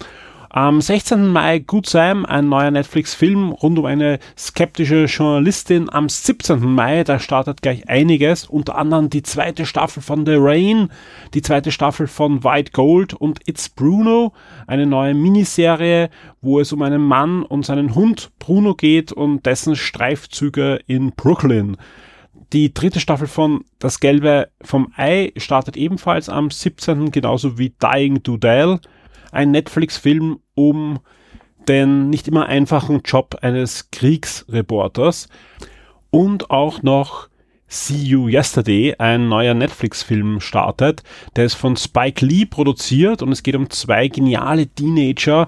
Am 0.51 0.81
16. 0.81 1.27
Mai 1.27 1.59
Good 1.59 1.85
Sam, 1.85 2.25
ein 2.25 2.49
neuer 2.49 2.71
Netflix-Film 2.71 3.51
rund 3.51 3.77
um 3.77 3.85
eine 3.85 4.17
skeptische 4.35 5.05
Journalistin. 5.05 5.91
Am 5.91 6.09
17. 6.09 6.59
Mai, 6.65 7.03
da 7.03 7.19
startet 7.19 7.61
gleich 7.61 7.87
einiges, 7.87 8.45
unter 8.45 8.75
anderem 8.75 9.11
die 9.11 9.21
zweite 9.21 9.67
Staffel 9.67 10.01
von 10.01 10.25
The 10.25 10.37
Rain, 10.37 10.89
die 11.35 11.43
zweite 11.43 11.71
Staffel 11.71 12.07
von 12.07 12.43
White 12.43 12.71
Gold 12.71 13.13
und 13.13 13.47
It's 13.47 13.69
Bruno, 13.69 14.33
eine 14.65 14.87
neue 14.87 15.13
Miniserie, 15.13 16.09
wo 16.41 16.59
es 16.59 16.73
um 16.73 16.81
einen 16.81 17.03
Mann 17.03 17.43
und 17.43 17.63
seinen 17.63 17.93
Hund 17.93 18.31
Bruno 18.39 18.73
geht 18.73 19.11
und 19.11 19.45
dessen 19.45 19.75
Streifzüge 19.75 20.79
in 20.87 21.11
Brooklyn. 21.11 21.77
Die 22.53 22.73
dritte 22.73 22.99
Staffel 22.99 23.27
von 23.27 23.65
Das 23.77 23.99
Gelbe 23.99 24.49
vom 24.63 24.91
Ei 24.97 25.31
startet 25.37 25.77
ebenfalls 25.77 26.27
am 26.27 26.49
17. 26.49 27.11
genauso 27.11 27.59
wie 27.59 27.75
Dying 27.79 28.23
to 28.23 28.37
Dale 28.37 28.79
ein 29.31 29.51
Netflix-Film 29.51 30.39
um 30.55 30.99
den 31.67 32.09
nicht 32.09 32.27
immer 32.27 32.47
einfachen 32.47 33.01
Job 33.03 33.37
eines 33.41 33.91
Kriegsreporters 33.91 35.29
und 36.09 36.49
auch 36.49 36.81
noch 36.81 37.29
See 37.67 38.01
You 38.01 38.27
Yesterday, 38.27 38.95
ein 38.97 39.29
neuer 39.29 39.53
Netflix-Film 39.53 40.39
startet. 40.39 41.03
Der 41.35 41.45
ist 41.45 41.53
von 41.53 41.77
Spike 41.77 42.25
Lee 42.25 42.45
produziert 42.45 43.21
und 43.21 43.31
es 43.31 43.43
geht 43.43 43.55
um 43.55 43.69
zwei 43.69 44.07
geniale 44.07 44.67
Teenager, 44.67 45.45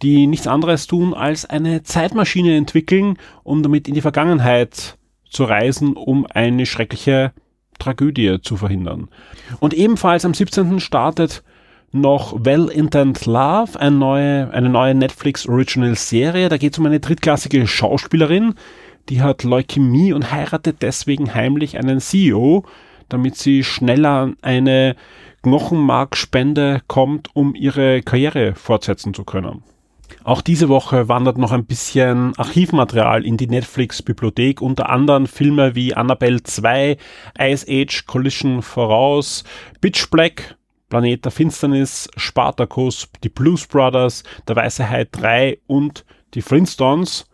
die 0.00 0.28
nichts 0.28 0.46
anderes 0.46 0.86
tun, 0.86 1.14
als 1.14 1.44
eine 1.44 1.82
Zeitmaschine 1.82 2.56
entwickeln, 2.56 3.18
um 3.42 3.64
damit 3.64 3.88
in 3.88 3.94
die 3.94 4.02
Vergangenheit 4.02 4.96
zu 5.28 5.44
reisen, 5.44 5.94
um 5.94 6.26
eine 6.26 6.64
schreckliche 6.66 7.32
Tragödie 7.80 8.38
zu 8.40 8.56
verhindern. 8.56 9.08
Und 9.58 9.74
ebenfalls 9.74 10.24
am 10.24 10.34
17. 10.34 10.78
startet 10.78 11.42
noch 11.94 12.44
Well 12.44 12.68
Intent 12.68 13.24
Love, 13.26 13.78
eine 13.78 13.96
neue, 13.96 14.50
eine 14.52 14.68
neue 14.68 14.94
Netflix 14.94 15.48
Original 15.48 15.94
Serie. 15.94 16.48
Da 16.48 16.56
geht 16.56 16.72
es 16.72 16.78
um 16.78 16.86
eine 16.86 17.00
drittklassige 17.00 17.66
Schauspielerin, 17.66 18.54
die 19.08 19.22
hat 19.22 19.44
Leukämie 19.44 20.12
und 20.12 20.32
heiratet 20.32 20.82
deswegen 20.82 21.34
heimlich 21.34 21.78
einen 21.78 22.00
CEO, 22.00 22.64
damit 23.08 23.36
sie 23.36 23.62
schneller 23.62 24.32
eine 24.42 24.96
Knochenmarkspende 25.42 26.80
kommt, 26.86 27.28
um 27.34 27.54
ihre 27.54 28.02
Karriere 28.02 28.54
fortsetzen 28.54 29.12
zu 29.12 29.24
können. 29.24 29.62
Auch 30.22 30.40
diese 30.40 30.70
Woche 30.70 31.08
wandert 31.08 31.36
noch 31.36 31.52
ein 31.52 31.66
bisschen 31.66 32.32
Archivmaterial 32.38 33.26
in 33.26 33.36
die 33.36 33.46
Netflix-Bibliothek, 33.46 34.62
unter 34.62 34.88
anderem 34.88 35.26
Filme 35.26 35.74
wie 35.74 35.94
Annabelle 35.94 36.42
2, 36.42 36.96
Ice 37.38 37.66
Age 37.68 38.06
Collision 38.06 38.62
voraus, 38.62 39.44
Bitch 39.82 40.08
Black, 40.10 40.56
Planet 40.94 41.24
der 41.24 41.32
Finsternis, 41.32 42.08
Spartacus, 42.16 43.08
die 43.24 43.28
Blues 43.28 43.66
Brothers, 43.66 44.22
der 44.46 44.54
Weiße 44.54 44.88
Hai 44.88 45.08
3 45.10 45.58
und 45.66 46.04
die 46.34 46.40
Flintstones. 46.40 47.26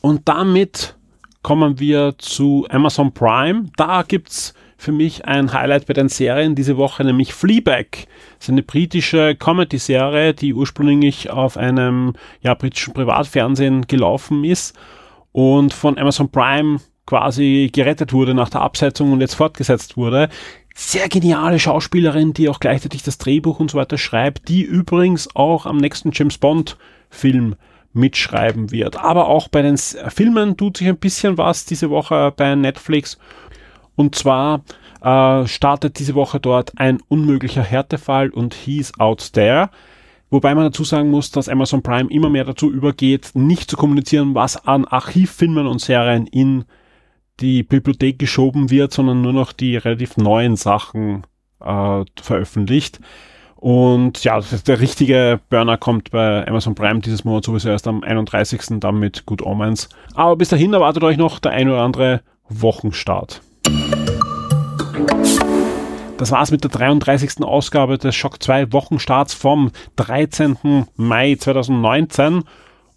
Und 0.00 0.28
damit 0.28 0.96
kommen 1.44 1.78
wir 1.78 2.16
zu 2.18 2.66
Amazon 2.70 3.14
Prime. 3.14 3.70
Da 3.76 4.02
gibt's 4.02 4.52
für 4.76 4.90
mich 4.90 5.26
ein 5.26 5.52
Highlight 5.52 5.86
bei 5.86 5.94
den 5.94 6.08
Serien 6.08 6.56
diese 6.56 6.76
Woche, 6.76 7.04
nämlich 7.04 7.32
Fleabag. 7.34 7.86
Das 8.38 8.46
ist 8.46 8.50
eine 8.50 8.64
britische 8.64 9.36
Comedy-Serie, 9.36 10.34
die 10.34 10.52
ursprünglich 10.52 11.30
auf 11.30 11.56
einem 11.56 12.14
ja, 12.40 12.54
britischen 12.54 12.94
Privatfernsehen 12.94 13.86
gelaufen 13.86 14.42
ist 14.42 14.76
und 15.30 15.72
von 15.72 15.98
Amazon 15.98 16.32
Prime 16.32 16.80
quasi 17.06 17.70
gerettet 17.72 18.12
wurde 18.12 18.34
nach 18.34 18.48
der 18.48 18.62
Absetzung 18.62 19.12
und 19.12 19.20
jetzt 19.20 19.34
fortgesetzt 19.34 19.96
wurde 19.96 20.30
sehr 20.74 21.08
geniale 21.08 21.58
Schauspielerin, 21.58 22.32
die 22.32 22.48
auch 22.48 22.60
gleichzeitig 22.60 23.02
das 23.02 23.18
Drehbuch 23.18 23.60
und 23.60 23.70
so 23.70 23.78
weiter 23.78 23.96
schreibt, 23.96 24.48
die 24.48 24.62
übrigens 24.62 25.34
auch 25.34 25.66
am 25.66 25.76
nächsten 25.76 26.10
James 26.12 26.38
Bond 26.38 26.76
Film 27.10 27.54
mitschreiben 27.92 28.72
wird. 28.72 28.96
Aber 28.96 29.28
auch 29.28 29.46
bei 29.48 29.62
den 29.62 29.78
Filmen 29.78 30.56
tut 30.56 30.78
sich 30.78 30.88
ein 30.88 30.98
bisschen 30.98 31.38
was 31.38 31.64
diese 31.64 31.90
Woche 31.90 32.32
bei 32.36 32.54
Netflix. 32.56 33.18
Und 33.94 34.16
zwar 34.16 34.62
äh, 35.00 35.46
startet 35.46 36.00
diese 36.00 36.16
Woche 36.16 36.40
dort 36.40 36.72
ein 36.76 37.00
unmöglicher 37.08 37.62
Härtefall 37.62 38.30
und 38.30 38.54
He's 38.54 38.98
Out 38.98 39.32
There. 39.32 39.70
Wobei 40.30 40.56
man 40.56 40.64
dazu 40.64 40.82
sagen 40.82 41.10
muss, 41.10 41.30
dass 41.30 41.48
Amazon 41.48 41.84
Prime 41.84 42.10
immer 42.10 42.28
mehr 42.28 42.44
dazu 42.44 42.72
übergeht, 42.72 43.30
nicht 43.34 43.70
zu 43.70 43.76
kommunizieren, 43.76 44.34
was 44.34 44.66
an 44.66 44.84
Archivfilmen 44.84 45.68
und 45.68 45.80
Serien 45.80 46.26
in 46.26 46.64
die 47.40 47.62
Bibliothek 47.62 48.18
geschoben 48.18 48.70
wird, 48.70 48.92
sondern 48.92 49.22
nur 49.22 49.32
noch 49.32 49.52
die 49.52 49.76
relativ 49.76 50.16
neuen 50.16 50.56
Sachen 50.56 51.24
äh, 51.60 52.04
veröffentlicht. 52.20 53.00
Und 53.56 54.22
ja, 54.24 54.40
der 54.40 54.80
richtige 54.80 55.40
Burner 55.48 55.78
kommt 55.78 56.10
bei 56.10 56.46
Amazon 56.46 56.74
Prime 56.74 57.00
dieses 57.00 57.24
Monat 57.24 57.44
sowieso 57.44 57.70
erst 57.70 57.88
am 57.88 58.02
31. 58.02 58.78
dann 58.80 58.98
mit 58.98 59.24
Good 59.24 59.40
Omens. 59.40 59.88
Aber 60.14 60.36
bis 60.36 60.50
dahin 60.50 60.74
erwartet 60.74 61.02
euch 61.02 61.16
noch 61.16 61.38
der 61.38 61.52
ein 61.52 61.70
oder 61.70 61.80
andere 61.80 62.20
Wochenstart. 62.50 63.40
Das 66.18 66.30
war's 66.30 66.50
mit 66.50 66.62
der 66.62 66.70
33. 66.70 67.42
Ausgabe 67.42 67.98
des 67.98 68.14
Shock 68.14 68.42
2 68.42 68.72
Wochenstarts 68.72 69.34
vom 69.34 69.70
13. 69.96 70.86
Mai 70.96 71.34
2019. 71.34 72.44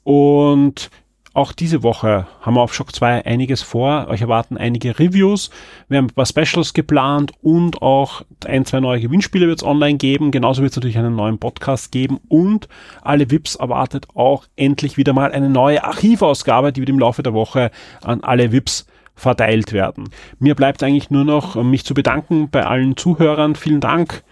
Und 0.03 0.89
auch 1.37 1.51
diese 1.51 1.83
Woche 1.83 2.25
haben 2.41 2.55
wir 2.55 2.61
auf 2.61 2.73
Shock 2.73 2.95
2 2.95 3.27
einiges 3.27 3.61
vor. 3.61 4.07
Euch 4.09 4.21
erwarten 4.21 4.57
einige 4.57 4.97
Reviews. 4.97 5.51
Wir 5.87 5.99
haben 5.99 6.05
ein 6.05 6.13
paar 6.13 6.25
Specials 6.25 6.73
geplant 6.73 7.31
und 7.43 7.83
auch 7.83 8.23
ein, 8.47 8.65
zwei 8.65 8.79
neue 8.79 8.99
Gewinnspiele 9.01 9.47
wird 9.47 9.59
es 9.59 9.63
online 9.63 9.99
geben. 9.99 10.31
Genauso 10.31 10.63
wird 10.63 10.71
es 10.71 10.77
natürlich 10.77 10.97
einen 10.97 11.15
neuen 11.15 11.37
Podcast 11.37 11.91
geben 11.91 12.19
und 12.27 12.67
alle 13.03 13.29
VIPs 13.29 13.53
erwartet 13.53 14.07
auch 14.15 14.45
endlich 14.55 14.97
wieder 14.97 15.13
mal 15.13 15.31
eine 15.31 15.47
neue 15.47 15.83
Archivausgabe, 15.83 16.73
die 16.73 16.81
wird 16.81 16.89
im 16.89 16.97
Laufe 16.97 17.21
der 17.21 17.35
Woche 17.35 17.69
an 18.01 18.21
alle 18.23 18.51
VIPs 18.51 18.87
verteilt 19.13 19.73
werden. 19.73 20.09
Mir 20.39 20.55
bleibt 20.55 20.81
eigentlich 20.81 21.11
nur 21.11 21.23
noch, 21.23 21.55
mich 21.61 21.85
zu 21.85 21.93
bedanken 21.93 22.49
bei 22.49 22.65
allen 22.65 22.97
Zuhörern. 22.97 23.53
Vielen 23.53 23.79
Dank, 23.79 24.23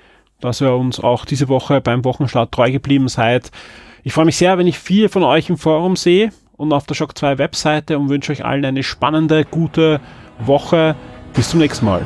dass 0.42 0.60
ihr 0.60 0.74
uns 0.74 1.00
auch 1.00 1.26
diese 1.26 1.50
Woche 1.50 1.82
beim 1.82 2.04
Wochenstart 2.04 2.52
treu 2.52 2.72
geblieben 2.72 3.10
seid. 3.10 3.52
Ich 4.04 4.14
freue 4.14 4.26
mich 4.26 4.38
sehr, 4.38 4.58
wenn 4.58 4.66
ich 4.66 4.80
viele 4.80 5.10
von 5.10 5.22
euch 5.22 5.52
im 5.52 5.58
Forum 5.58 5.96
sehe 5.96 6.32
und 6.58 6.74
auf 6.74 6.86
der 6.86 6.96
Shock 6.96 7.18
2 7.18 7.38
Webseite 7.38 7.98
und 7.98 8.10
wünsche 8.10 8.32
euch 8.32 8.46
allen 8.46 8.66
eine 8.66 8.84
spannende, 8.84 9.46
gute 9.46 10.00
Woche. 10.40 10.96
Bis 11.34 11.50
zum 11.50 11.60
nächsten 11.60 11.86
Mal. 11.86 12.06